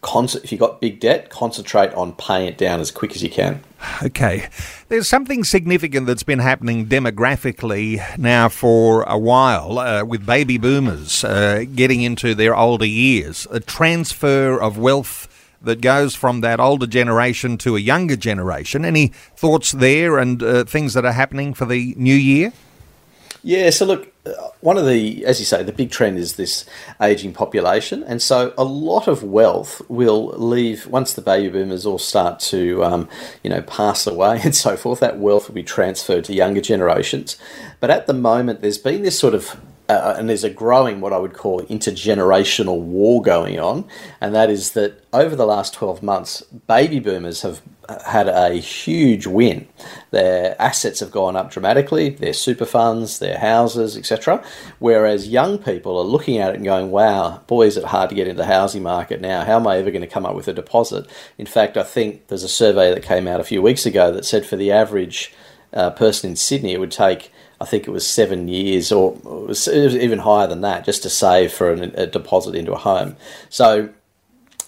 If 0.05 0.51
you've 0.51 0.59
got 0.59 0.81
big 0.81 0.99
debt, 0.99 1.29
concentrate 1.29 1.93
on 1.93 2.13
paying 2.13 2.47
it 2.47 2.57
down 2.57 2.79
as 2.79 2.91
quick 2.91 3.15
as 3.15 3.23
you 3.23 3.29
can. 3.29 3.63
Okay. 4.03 4.47
There's 4.89 5.07
something 5.07 5.43
significant 5.43 6.07
that's 6.07 6.23
been 6.23 6.39
happening 6.39 6.85
demographically 6.85 8.01
now 8.17 8.49
for 8.49 9.03
a 9.03 9.17
while 9.17 9.79
uh, 9.79 10.03
with 10.05 10.25
baby 10.25 10.57
boomers 10.57 11.23
uh, 11.23 11.65
getting 11.73 12.01
into 12.01 12.35
their 12.35 12.55
older 12.55 12.85
years. 12.85 13.47
A 13.49 13.59
transfer 13.59 14.59
of 14.61 14.77
wealth 14.77 15.27
that 15.61 15.81
goes 15.81 16.13
from 16.13 16.41
that 16.41 16.59
older 16.59 16.85
generation 16.85 17.57
to 17.57 17.75
a 17.75 17.79
younger 17.79 18.15
generation. 18.15 18.85
Any 18.85 19.07
thoughts 19.35 19.71
there 19.71 20.19
and 20.19 20.43
uh, 20.43 20.65
things 20.65 20.93
that 20.93 21.05
are 21.05 21.13
happening 21.13 21.53
for 21.53 21.65
the 21.65 21.95
new 21.97 22.15
year? 22.15 22.53
Yeah, 23.41 23.69
so 23.71 23.85
look, 23.85 24.12
one 24.61 24.77
of 24.77 24.85
the, 24.85 25.25
as 25.25 25.39
you 25.39 25.45
say, 25.45 25.63
the 25.63 25.73
big 25.73 25.91
trend 25.91 26.17
is 26.17 26.35
this 26.35 26.65
aging 27.01 27.33
population. 27.33 28.03
And 28.03 28.21
so 28.21 28.53
a 28.57 28.63
lot 28.63 29.07
of 29.07 29.23
wealth 29.23 29.81
will 29.89 30.27
leave, 30.37 30.87
once 30.87 31.13
the 31.13 31.21
baby 31.21 31.49
boomers 31.49 31.85
all 31.85 31.97
start 31.97 32.39
to, 32.41 32.83
um, 32.83 33.09
you 33.43 33.49
know, 33.49 33.61
pass 33.61 34.07
away 34.07 34.39
and 34.43 34.55
so 34.55 34.77
forth, 34.77 35.01
that 35.01 35.19
wealth 35.19 35.47
will 35.47 35.55
be 35.55 35.63
transferred 35.63 36.23
to 36.25 36.33
younger 36.33 36.61
generations. 36.61 37.37
But 37.79 37.89
at 37.89 38.07
the 38.07 38.13
moment, 38.13 38.61
there's 38.61 38.77
been 38.77 39.01
this 39.01 39.19
sort 39.19 39.33
of 39.33 39.59
uh, 39.93 40.15
and 40.17 40.29
there's 40.29 40.43
a 40.43 40.49
growing 40.49 41.01
what 41.01 41.13
I 41.13 41.17
would 41.17 41.33
call 41.33 41.61
intergenerational 41.63 42.79
war 42.79 43.21
going 43.21 43.59
on, 43.59 43.85
and 44.21 44.33
that 44.35 44.49
is 44.49 44.71
that 44.73 45.03
over 45.13 45.35
the 45.35 45.45
last 45.45 45.73
12 45.73 46.01
months, 46.01 46.41
baby 46.67 46.99
boomers 46.99 47.41
have 47.41 47.61
had 48.05 48.27
a 48.27 48.53
huge 48.53 49.27
win. 49.27 49.67
Their 50.11 50.55
assets 50.61 51.01
have 51.01 51.11
gone 51.11 51.35
up 51.35 51.51
dramatically, 51.51 52.09
their 52.09 52.33
super 52.33 52.65
funds, 52.65 53.19
their 53.19 53.37
houses, 53.37 53.97
etc. 53.97 54.43
Whereas 54.79 55.27
young 55.27 55.57
people 55.57 55.97
are 55.97 56.05
looking 56.05 56.37
at 56.37 56.51
it 56.51 56.55
and 56.55 56.65
going, 56.65 56.91
wow, 56.91 57.41
boy, 57.47 57.67
is 57.67 57.77
it 57.77 57.85
hard 57.85 58.09
to 58.09 58.15
get 58.15 58.27
into 58.27 58.41
the 58.41 58.47
housing 58.47 58.83
market 58.83 59.21
now. 59.21 59.43
How 59.43 59.57
am 59.57 59.67
I 59.67 59.77
ever 59.77 59.91
going 59.91 60.01
to 60.01 60.07
come 60.07 60.25
up 60.25 60.35
with 60.35 60.47
a 60.47 60.53
deposit? 60.53 61.07
In 61.37 61.45
fact, 61.45 61.77
I 61.77 61.83
think 61.83 62.27
there's 62.27 62.43
a 62.43 62.49
survey 62.49 62.93
that 62.93 63.03
came 63.03 63.27
out 63.27 63.39
a 63.39 63.45
few 63.45 63.61
weeks 63.61 63.85
ago 63.85 64.11
that 64.11 64.25
said 64.25 64.45
for 64.45 64.55
the 64.55 64.71
average 64.71 65.33
uh, 65.73 65.89
person 65.91 66.31
in 66.31 66.35
Sydney, 66.35 66.73
it 66.73 66.79
would 66.79 66.91
take 66.91 67.31
I 67.63 67.65
think 67.65 67.87
it 67.87 67.91
was 67.91 68.05
seven 68.05 68.47
years 68.49 68.91
or 68.91 69.13
it 69.13 69.47
was, 69.47 69.67
even 69.69 70.19
higher 70.19 70.47
than 70.47 70.61
that 70.61 70.85
just 70.85 71.01
to 71.03 71.09
save 71.09 71.53
for 71.53 71.71
an, 71.71 71.93
a 71.95 72.05
deposit 72.05 72.55
into 72.55 72.73
a 72.73 72.77
home. 72.77 73.15
So 73.49 73.89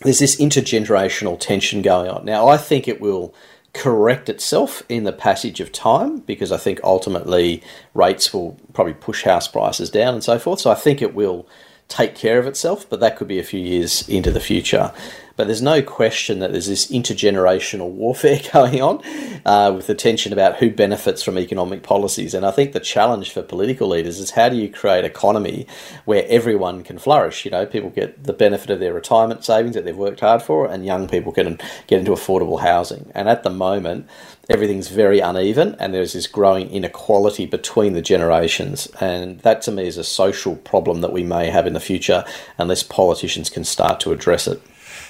there's 0.02 0.20
this 0.20 0.38
intergenerational 0.38 1.40
tension 1.40 1.82
going 1.82 2.10
on. 2.10 2.26
Now, 2.26 2.48
I 2.48 2.58
think 2.58 2.88
it 2.88 3.02
will 3.02 3.34
correct 3.74 4.30
itself 4.30 4.82
in 4.88 5.04
the 5.04 5.12
passage 5.12 5.60
of 5.60 5.72
time 5.72 6.20
because 6.20 6.52
I 6.54 6.58
think 6.58 6.80
ultimately 6.84 7.62
rates 7.94 8.34
will 8.34 8.58
probably 8.74 8.94
push 8.94 9.24
house 9.24 9.50
prices 9.50 9.90
down 9.90 10.14
and 10.14 10.24
so 10.24 10.40
forth. 10.40 10.62
So 10.62 10.72
I 10.72 10.76
think 10.76 11.02
it 11.02 11.14
will 11.14 11.46
take 11.88 12.16
care 12.16 12.40
of 12.40 12.48
itself, 12.48 12.90
but 12.90 13.00
that 13.00 13.18
could 13.18 13.28
be 13.28 13.40
a 13.40 13.44
few 13.44 13.60
years 13.60 14.08
into 14.10 14.32
the 14.32 14.40
future. 14.40 14.92
But 15.38 15.48
there's 15.48 15.62
no 15.62 15.82
question 15.82 16.40
that 16.40 16.52
there's 16.52 16.68
this 16.68 16.90
intergenerational 16.90 17.90
warfare 17.90 18.40
going 18.54 18.82
on 18.82 19.02
uh, 19.46 19.74
with 19.76 19.88
the 19.88 19.96
tension 19.96 20.32
about 20.32 20.58
who 20.58 20.72
benefits 20.72 21.22
from 21.22 21.38
economic 21.38 21.84
policies. 21.84 22.34
And 22.34 22.46
I 22.46 22.52
think 22.52 22.72
the 22.72 22.80
challenge 22.80 23.32
for 23.32 23.42
political 23.42 23.90
leaders 23.90 24.20
is 24.20 24.32
how 24.32 24.50
do 24.50 24.56
you 24.56 24.70
create 24.70 25.04
economy 25.04 25.68
where 26.06 26.26
everyone 26.30 26.84
can 26.84 26.98
flourish? 26.98 27.44
You 27.44 27.52
know, 27.52 27.66
people 27.66 27.90
get 27.90 28.24
the 28.24 28.34
benefit 28.34 28.70
of 28.70 28.80
their 28.80 28.94
retirement 28.94 29.44
savings 29.44 29.76
that 29.76 29.84
they've 29.84 29.96
worked 29.96 30.22
hard 30.22 30.42
for, 30.42 30.68
and 30.68 30.86
young 30.86 31.08
people 31.08 31.34
can 31.34 31.60
get 31.88 32.00
into 32.00 32.12
affordable 32.12 32.62
housing. 32.62 33.12
And 33.14 33.28
at 33.28 33.44
the 33.44 33.50
moment, 33.50 34.08
everything's 34.50 34.90
very 34.90 35.20
uneven 35.20 35.76
and 35.80 35.94
there's 35.94 36.14
this 36.14 36.28
growing 36.28 36.70
inequality 36.70 37.46
between 37.46 37.94
the 37.94 38.02
generations. 38.02 38.88
And 39.00 39.40
that 39.40 39.62
to 39.64 39.72
me 39.72 39.88
is 39.88 39.98
a 39.98 40.04
social 40.04 40.56
problem 40.58 41.02
that 41.02 41.12
we 41.12 41.24
may 41.24 41.50
have 41.50 41.66
in 41.66 41.75
the 41.76 41.80
future 41.80 42.26
unless 42.58 42.82
politicians 42.82 43.50
can 43.52 43.64
start 43.64 44.00
to 44.00 44.12
address 44.12 44.48
it. 44.48 44.62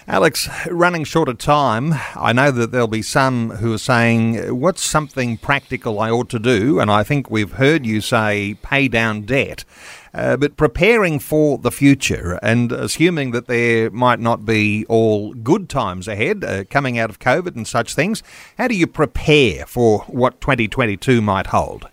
Alex, 0.07 0.48
running 0.69 1.03
short 1.03 1.27
of 1.27 1.39
time, 1.39 1.95
I 2.15 2.31
know 2.31 2.51
that 2.51 2.72
there'll 2.72 2.88
be 2.88 3.01
some 3.01 3.50
who 3.50 3.74
are 3.74 3.79
saying, 3.79 4.55
What's 4.60 4.84
something 4.84 5.36
practical 5.38 6.00
I 6.00 6.12
ought 6.12 6.29
to 6.29 6.38
do? 6.38 6.79
And 6.79 6.91
I 6.91 7.01
think 7.01 7.31
we've 7.31 7.53
heard 7.53 7.88
you 7.88 8.01
say 8.01 8.55
pay 8.62 8.88
down 8.88 9.24
debt. 9.24 9.65
Uh, 10.13 10.38
but 10.38 10.57
preparing 10.57 11.17
for 11.17 11.57
the 11.57 11.72
future 11.72 12.39
and 12.43 12.72
assuming 12.72 13.31
that 13.31 13.48
there 13.48 13.89
might 13.89 14.19
not 14.19 14.45
be 14.45 14.86
all 14.88 15.34
good 15.34 15.69
times 15.69 16.07
ahead 16.07 16.43
uh, 16.43 16.63
coming 16.65 17.00
out 17.00 17.10
of 17.10 17.17
COVID 17.17 17.55
and 17.55 17.67
such 17.67 17.95
things, 17.95 18.22
how 18.60 18.67
do 18.67 18.75
you 18.75 18.86
prepare 18.86 19.65
for 19.65 20.01
what 20.01 20.39
2022 20.39 21.19
might 21.19 21.48
hold? 21.48 21.89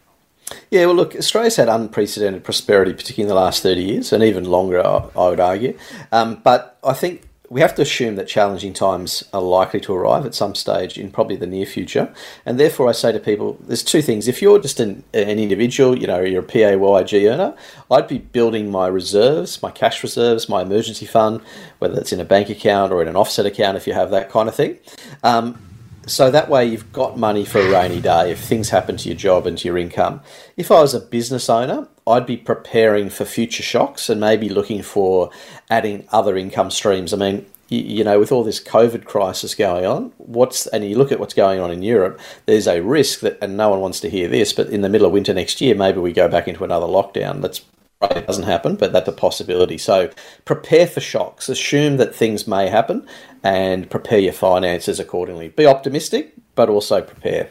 Yeah, 0.70 0.86
well, 0.86 0.94
look, 0.94 1.14
Australia's 1.14 1.56
had 1.56 1.68
unprecedented 1.68 2.44
prosperity, 2.44 2.92
particularly 2.92 3.30
in 3.30 3.34
the 3.34 3.40
last 3.40 3.62
30 3.62 3.82
years, 3.82 4.12
and 4.12 4.22
even 4.22 4.44
longer, 4.44 4.84
I, 4.84 5.28
would 5.28 5.40
argue. 5.40 5.76
Um, 6.10 6.40
but 6.42 6.78
I 6.82 6.92
think 6.92 7.28
we 7.52 7.60
have 7.60 7.74
to 7.74 7.82
assume 7.82 8.16
that 8.16 8.26
challenging 8.26 8.72
times 8.72 9.22
are 9.34 9.42
likely 9.42 9.78
to 9.78 9.92
arrive 9.92 10.24
at 10.24 10.34
some 10.34 10.54
stage 10.54 10.96
in 10.96 11.10
probably 11.10 11.36
the 11.36 11.46
near 11.46 11.66
future. 11.66 12.12
And 12.46 12.58
therefore, 12.58 12.88
I 12.88 12.92
say 12.92 13.12
to 13.12 13.20
people, 13.20 13.58
there's 13.60 13.82
two 13.82 14.00
things. 14.00 14.26
If 14.26 14.40
you're 14.40 14.58
just 14.58 14.80
an, 14.80 15.04
an 15.12 15.38
individual, 15.38 15.98
you 15.98 16.06
know, 16.06 16.22
you're 16.22 16.42
a 16.42 16.46
PAYG 16.46 17.30
earner, 17.30 17.54
I'd 17.90 18.08
be 18.08 18.18
building 18.18 18.70
my 18.70 18.86
reserves, 18.86 19.62
my 19.62 19.70
cash 19.70 20.02
reserves, 20.02 20.48
my 20.48 20.62
emergency 20.62 21.04
fund, 21.04 21.42
whether 21.78 22.00
it's 22.00 22.12
in 22.12 22.20
a 22.20 22.24
bank 22.24 22.48
account 22.48 22.90
or 22.90 23.02
in 23.02 23.08
an 23.08 23.16
offset 23.16 23.44
account 23.44 23.76
if 23.76 23.86
you 23.86 23.92
have 23.92 24.10
that 24.12 24.30
kind 24.30 24.48
of 24.48 24.54
thing. 24.54 24.78
Um, 25.22 25.71
so 26.06 26.30
that 26.30 26.48
way 26.48 26.66
you've 26.66 26.92
got 26.92 27.16
money 27.16 27.44
for 27.44 27.60
a 27.60 27.70
rainy 27.70 28.00
day 28.00 28.32
if 28.32 28.40
things 28.40 28.70
happen 28.70 28.96
to 28.96 29.08
your 29.08 29.16
job 29.16 29.46
and 29.46 29.56
to 29.58 29.68
your 29.68 29.78
income. 29.78 30.20
If 30.56 30.70
I 30.70 30.80
was 30.80 30.94
a 30.94 31.00
business 31.00 31.48
owner, 31.48 31.88
I'd 32.06 32.26
be 32.26 32.36
preparing 32.36 33.08
for 33.10 33.24
future 33.24 33.62
shocks 33.62 34.08
and 34.08 34.20
maybe 34.20 34.48
looking 34.48 34.82
for 34.82 35.30
adding 35.70 36.06
other 36.10 36.36
income 36.36 36.70
streams. 36.70 37.12
I 37.12 37.16
mean, 37.16 37.46
you, 37.68 38.04
know, 38.04 38.18
with 38.18 38.32
all 38.32 38.44
this 38.44 38.62
COVID 38.62 39.04
crisis 39.04 39.54
going 39.54 39.86
on, 39.86 40.12
what's 40.18 40.66
and 40.66 40.84
you 40.84 40.96
look 40.96 41.10
at 41.10 41.18
what's 41.18 41.34
going 41.34 41.58
on 41.60 41.70
in 41.70 41.82
Europe, 41.82 42.20
there's 42.46 42.66
a 42.66 42.82
risk 42.82 43.20
that, 43.20 43.38
and 43.40 43.56
no 43.56 43.70
one 43.70 43.80
wants 43.80 44.00
to 44.00 44.10
hear 44.10 44.28
this, 44.28 44.52
but 44.52 44.68
in 44.68 44.82
the 44.82 44.88
middle 44.88 45.06
of 45.06 45.12
winter 45.12 45.32
next 45.32 45.60
year, 45.60 45.74
maybe 45.74 45.98
we 45.98 46.12
go 46.12 46.28
back 46.28 46.48
into 46.48 46.64
another 46.64 46.86
lockdown. 46.86 47.40
That's 47.40 47.62
it 48.10 48.26
doesn't 48.26 48.44
happen, 48.44 48.76
but 48.76 48.92
that's 48.92 49.08
a 49.08 49.12
possibility. 49.12 49.78
So 49.78 50.10
prepare 50.44 50.86
for 50.86 51.00
shocks. 51.00 51.48
Assume 51.48 51.96
that 51.98 52.14
things 52.14 52.46
may 52.46 52.68
happen, 52.68 53.06
and 53.42 53.88
prepare 53.90 54.18
your 54.18 54.32
finances 54.32 54.98
accordingly. 55.00 55.48
Be 55.48 55.66
optimistic, 55.66 56.34
but 56.54 56.68
also 56.68 57.02
prepare. 57.02 57.50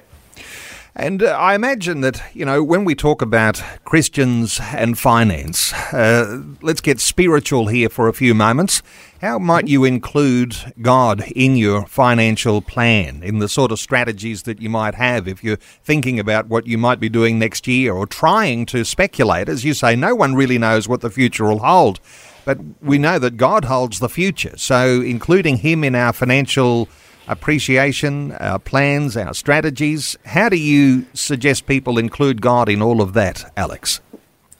And 0.95 1.23
uh, 1.23 1.27
I 1.27 1.55
imagine 1.55 2.01
that, 2.01 2.21
you 2.33 2.43
know, 2.43 2.61
when 2.61 2.83
we 2.83 2.95
talk 2.95 3.21
about 3.21 3.63
Christians 3.85 4.59
and 4.73 4.99
finance, 4.99 5.71
uh, 5.93 6.43
let's 6.61 6.81
get 6.81 6.99
spiritual 6.99 7.67
here 7.67 7.87
for 7.87 8.09
a 8.09 8.13
few 8.13 8.33
moments. 8.33 8.83
How 9.21 9.39
might 9.39 9.69
you 9.69 9.85
include 9.85 10.73
God 10.81 11.23
in 11.33 11.55
your 11.55 11.85
financial 11.85 12.61
plan, 12.61 13.23
in 13.23 13.39
the 13.39 13.47
sort 13.47 13.71
of 13.71 13.79
strategies 13.79 14.43
that 14.43 14.61
you 14.61 14.69
might 14.69 14.95
have 14.95 15.29
if 15.29 15.43
you're 15.43 15.57
thinking 15.57 16.19
about 16.19 16.47
what 16.47 16.67
you 16.67 16.77
might 16.77 16.99
be 16.99 17.07
doing 17.07 17.39
next 17.39 17.67
year 17.67 17.93
or 17.93 18.05
trying 18.05 18.65
to 18.65 18.83
speculate? 18.83 19.47
As 19.47 19.63
you 19.63 19.73
say, 19.73 19.95
no 19.95 20.13
one 20.13 20.35
really 20.35 20.57
knows 20.57 20.89
what 20.89 20.99
the 20.99 21.09
future 21.09 21.45
will 21.45 21.59
hold, 21.59 22.01
but 22.43 22.57
we 22.81 22.97
know 22.97 23.17
that 23.17 23.37
God 23.37 23.65
holds 23.65 23.99
the 23.99 24.09
future. 24.09 24.57
So 24.57 25.01
including 25.01 25.57
Him 25.57 25.85
in 25.85 25.95
our 25.95 26.11
financial 26.11 26.89
appreciation, 27.27 28.31
our 28.33 28.59
plans, 28.59 29.15
our 29.15 29.33
strategies. 29.33 30.17
How 30.25 30.49
do 30.49 30.57
you 30.57 31.05
suggest 31.13 31.65
people 31.65 31.97
include 31.97 32.41
God 32.41 32.69
in 32.69 32.81
all 32.81 33.01
of 33.01 33.13
that, 33.13 33.51
Alex? 33.55 34.01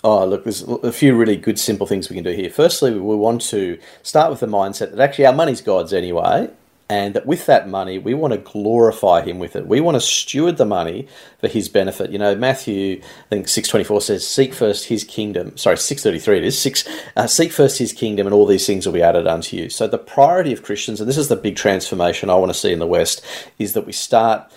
Oh, 0.04 0.26
look, 0.26 0.43
there's 0.45 0.63
a 0.63 0.91
few 0.91 1.15
really 1.15 1.38
good, 1.38 1.60
simple 1.60 1.86
things 1.86 2.10
we 2.10 2.15
can 2.15 2.24
do 2.24 2.32
here. 2.32 2.50
Firstly, 2.50 2.91
we 2.91 3.15
want 3.15 3.41
to 3.43 3.78
start 4.02 4.32
with 4.32 4.39
the 4.39 4.47
mindset 4.47 4.91
that 4.91 5.00
actually 5.00 5.28
our 5.28 5.34
money's 5.34 5.62
God's 5.62 5.93
anyway, 5.93 6.50
and 6.91 7.13
that 7.13 7.25
with 7.25 7.45
that 7.45 7.69
money, 7.69 7.97
we 7.97 8.13
want 8.13 8.34
to 8.34 8.38
glorify 8.38 9.21
Him 9.21 9.39
with 9.39 9.56
it. 9.56 9.65
We 9.65 9.80
want 9.80 9.95
to 9.95 10.01
steward 10.01 10.58
the 10.58 10.65
money 10.65 11.08
for 11.39 11.47
His 11.47 11.69
benefit. 11.69 12.12
You 12.12 12.19
know, 12.19 12.36
Matthew, 12.36 12.99
I 13.01 13.30
think 13.30 13.47
six 13.47 13.69
twenty 13.69 13.86
four 13.86 14.01
says, 14.01 14.27
"Seek 14.27 14.54
first 14.54 14.89
His 14.89 15.06
kingdom." 15.06 15.56
Sorry, 15.56 15.77
six 15.77 16.04
thirty 16.04 16.19
three. 16.19 16.39
It 16.39 16.43
is 16.43 16.60
six. 16.60 16.86
Uh, 17.15 17.27
Seek 17.27 17.54
first 17.54 17.77
His 17.77 17.93
kingdom, 17.93 18.27
and 18.27 18.34
all 18.34 18.45
these 18.45 18.67
things 18.67 18.86
will 18.86 18.91
be 18.91 19.01
added 19.01 19.25
unto 19.25 19.56
you. 19.56 19.69
So 19.69 19.88
the 19.88 19.97
priority 19.97 20.51
of 20.51 20.63
Christians, 20.63 20.99
and 20.99 21.08
this 21.08 21.17
is 21.17 21.30
the 21.30 21.38
big 21.38 21.56
transformation 21.56 22.30
I 22.30 22.36
want 22.36 22.51
to 22.51 22.60
see 22.60 22.73
in 22.73 22.80
the 22.80 22.86
West, 22.86 23.23
is 23.58 23.71
that 23.71 23.86
we 23.86 23.93
start 23.93 24.51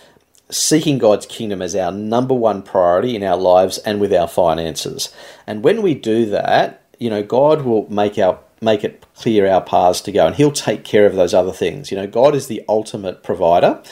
seeking 0.50 0.98
God's 0.98 1.26
kingdom 1.26 1.62
as 1.62 1.76
our 1.76 1.92
number 1.92 2.34
one 2.34 2.62
priority 2.62 3.14
in 3.14 3.22
our 3.22 3.36
lives 3.36 3.78
and 3.78 4.00
with 4.00 4.12
our 4.12 4.26
finances. 4.26 5.14
And 5.46 5.62
when 5.62 5.82
we 5.82 5.94
do 5.94 6.26
that, 6.30 6.82
you 6.98 7.10
know, 7.10 7.22
God 7.22 7.62
will 7.62 7.88
make 7.88 8.18
our 8.18 8.40
make 8.64 8.84
it 8.84 9.04
clear 9.14 9.46
our 9.46 9.60
paths 9.60 10.00
to 10.02 10.12
go 10.12 10.26
and 10.26 10.36
he'll 10.36 10.52
take 10.52 10.84
care 10.84 11.06
of 11.06 11.14
those 11.14 11.34
other 11.34 11.52
things. 11.52 11.90
You 11.90 11.98
know 11.98 12.06
god 12.06 12.34
is 12.34 12.46
the 12.46 12.62
ultimate 12.68 13.22
provider 13.22 13.82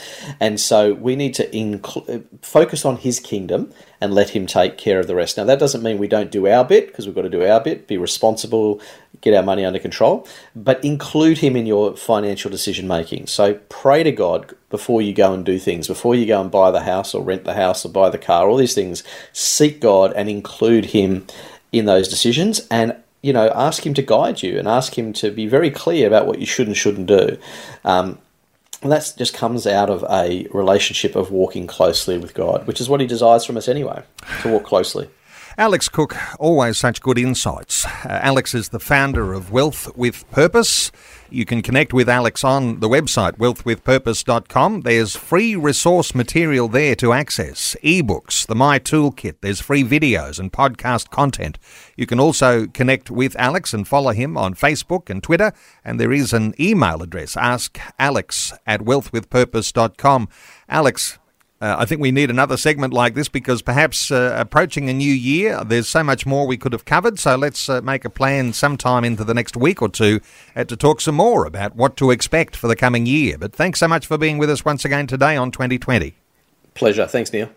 and 0.41 0.61
so 0.61 0.95
we 0.95 1.17
need 1.17 1.35
to 1.35 1.49
inc- 1.51 2.25
focus 2.43 2.85
on 2.85 2.97
his 2.97 3.21
kingdom 3.21 3.73
and 4.01 4.15
let 4.15 4.31
him 4.31 4.47
take 4.47 4.79
care 4.79 4.99
of 4.99 5.07
the 5.07 5.15
rest. 5.15 5.37
Now 5.37 5.45
that 5.45 5.59
doesn't 5.59 5.83
mean 5.83 5.99
we 5.99 6.09
don't 6.09 6.31
do 6.31 6.49
our 6.49 6.65
bit 6.65 6.89
because 6.89 7.07
we've 7.07 7.15
got 7.15 7.23
to 7.23 7.31
do 7.31 7.45
our 7.47 7.61
bit 7.61 7.87
be 7.87 7.97
responsible 7.97 8.81
get 9.21 9.35
our 9.35 9.43
money 9.43 9.65
under 9.65 9.79
control 9.79 10.27
but 10.57 10.83
include 10.85 11.39
him 11.39 11.55
in 11.55 11.67
your 11.67 11.97
financial 11.97 12.51
decision 12.51 12.89
making 12.89 13.25
so 13.27 13.55
pray 13.69 14.03
to 14.03 14.11
god 14.11 14.53
before 14.69 15.01
you 15.01 15.13
go 15.13 15.33
and 15.33 15.45
do 15.45 15.59
things 15.59 15.87
before 15.87 16.15
you 16.15 16.27
go 16.27 16.41
and 16.41 16.51
buy 16.51 16.71
the 16.71 16.81
house 16.81 17.15
or 17.15 17.23
rent 17.23 17.45
the 17.45 17.55
house 17.55 17.85
or 17.85 17.89
buy 17.89 18.09
the 18.09 18.19
car 18.19 18.49
all 18.49 18.57
these 18.57 18.75
things. 18.75 19.03
Seek 19.33 19.81
god 19.81 20.13
and 20.15 20.29
include 20.29 20.87
him 20.87 21.27
in 21.73 21.87
those 21.87 22.09
decisions 22.09 22.67
and 22.71 22.95
you 23.23 23.33
know, 23.33 23.51
ask 23.55 23.87
him 23.87 23.95
to 23.95 24.03
guide 24.03 24.43
you 24.43 24.59
and 24.59 24.69
ask 24.69 24.99
him 24.99 25.13
to 25.15 25.31
be 25.31 25.47
very 25.47 25.71
clear 25.71 26.07
about 26.07 26.27
what 26.27 26.41
you 26.41 26.47
should 26.47 26.67
and 26.67 26.77
shouldn't 26.77 27.07
do. 27.07 27.39
Um, 27.85 28.19
and 28.83 28.91
that 28.91 29.15
just 29.17 29.33
comes 29.33 29.67
out 29.67 29.89
of 29.89 30.05
a 30.11 30.47
relationship 30.51 31.15
of 31.15 31.31
walking 31.31 31.69
closely 31.69 32.19
with 32.19 32.35
God, 32.35 32.67
which 32.67 32.81
is 32.81 32.89
what 32.89 33.01
he 33.01 33.07
desires 33.07 33.45
from 33.45 33.57
us 33.57 33.69
anyway, 33.69 34.03
to 34.43 34.49
walk 34.49 34.65
closely. 34.65 35.09
Alex 35.57 35.89
Cook, 35.89 36.17
always 36.41 36.79
such 36.79 37.01
good 37.01 37.19
insights. 37.19 37.85
Uh, 37.85 38.21
Alex 38.23 38.55
is 38.55 38.71
the 38.71 38.81
founder 38.81 39.35
of 39.35 39.53
Wealth 39.53 39.97
with 39.97 40.29
Purpose. 40.31 40.91
You 41.33 41.47
can 41.47 41.63
connect 41.63 41.95
with 41.95 42.11
Alex 42.11 42.45
on 42.45 42.81
the 42.81 42.89
website 42.91 43.39
wealthwithpurpose.com. 43.39 44.83
There's 44.83 45.17
free 45.17 45.57
resource 45.57 46.15
material 46.15 46.69
there 46.69 46.95
to 46.97 47.15
access 47.15 47.75
ebooks, 47.83 48.47
the 48.47 48.55
My 48.55 48.79
Toolkit, 48.79 49.37
there's 49.41 49.61
free 49.63 49.83
videos 49.83 50.39
and 50.39 50.53
podcast 50.53 51.09
content. 51.09 51.59
You 51.97 52.07
can 52.07 52.21
also 52.21 52.67
connect 52.67 53.11
with 53.11 53.35
Alex 53.37 53.73
and 53.73 53.89
follow 53.89 54.13
him 54.13 54.37
on 54.37 54.55
Facebook 54.55 55.09
and 55.09 55.23
Twitter, 55.23 55.53
and 55.83 55.99
there 55.99 56.13
is 56.13 56.35
an 56.35 56.55
email 56.61 57.03
address 57.03 57.35
ask 57.35 57.81
alex 57.99 58.53
at 58.67 58.81
wealthwithpurpose.com. 58.81 60.29
Alex, 60.69 61.19
Uh, 61.63 61.77
I 61.79 61.85
think 61.85 62.01
we 62.01 62.11
need 62.11 62.29
another 62.29 62.57
segment 62.57 62.93
like 62.93 63.15
this 63.15 63.29
because 63.29 63.63
perhaps 63.63 64.11
uh, 64.11 64.35
approaching 64.37 64.91
a 64.91 64.93
new 64.93 65.13
year, 65.13 65.63
there's 65.65 65.89
so 65.89 66.03
much 66.03 66.27
more 66.27 66.45
we 66.45 66.57
could 66.57 66.73
have 66.73 66.85
covered. 66.85 67.21
So 67.21 67.37
let's 67.37 67.69
uh, 67.69 67.81
make 67.83 68.05
a 68.05 68.11
plan 68.11 68.53
sometime 68.53 69.05
into 69.05 69.23
the 69.23 69.33
next 69.33 69.57
week 69.57 69.81
or 69.81 69.89
two 69.89 70.21
uh, 70.57 70.65
to 70.65 70.77
talk 70.77 71.01
some 71.01 71.15
more 71.15 71.47
about 71.47 71.77
what 71.77 71.97
to 71.99 72.11
expect 72.11 72.57
for 72.57 72.67
the 72.67 72.75
coming 72.75 73.07
year. 73.07 73.39
But 73.39 73.55
thanks 73.55 73.79
so 73.79 73.87
much 73.87 74.09
for 74.09 74.19
being 74.19 74.39
with 74.39 74.51
us 74.51 74.65
once 74.65 74.85
again 74.85 75.07
today 75.07 75.37
on 75.37 75.53
2020. 75.53 76.17
Pleasure. 76.75 77.07
Thanks, 77.07 77.33
Neil. 77.33 77.49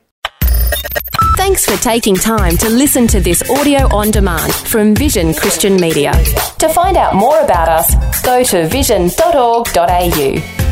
Thanks 1.36 1.66
for 1.66 1.76
taking 1.82 2.16
time 2.16 2.58
to 2.58 2.70
listen 2.70 3.08
to 3.08 3.20
this 3.20 3.42
audio 3.50 3.88
on 3.96 4.12
demand 4.12 4.54
from 4.54 4.94
Vision 4.94 5.34
Christian 5.34 5.78
Media. 5.78 6.12
To 6.60 6.70
find 6.70 6.96
out 6.96 7.16
more 7.16 7.40
about 7.42 7.70
us, 7.70 8.22
go 8.22 8.44
to 8.44 8.68
vision.org.au. 8.68 10.65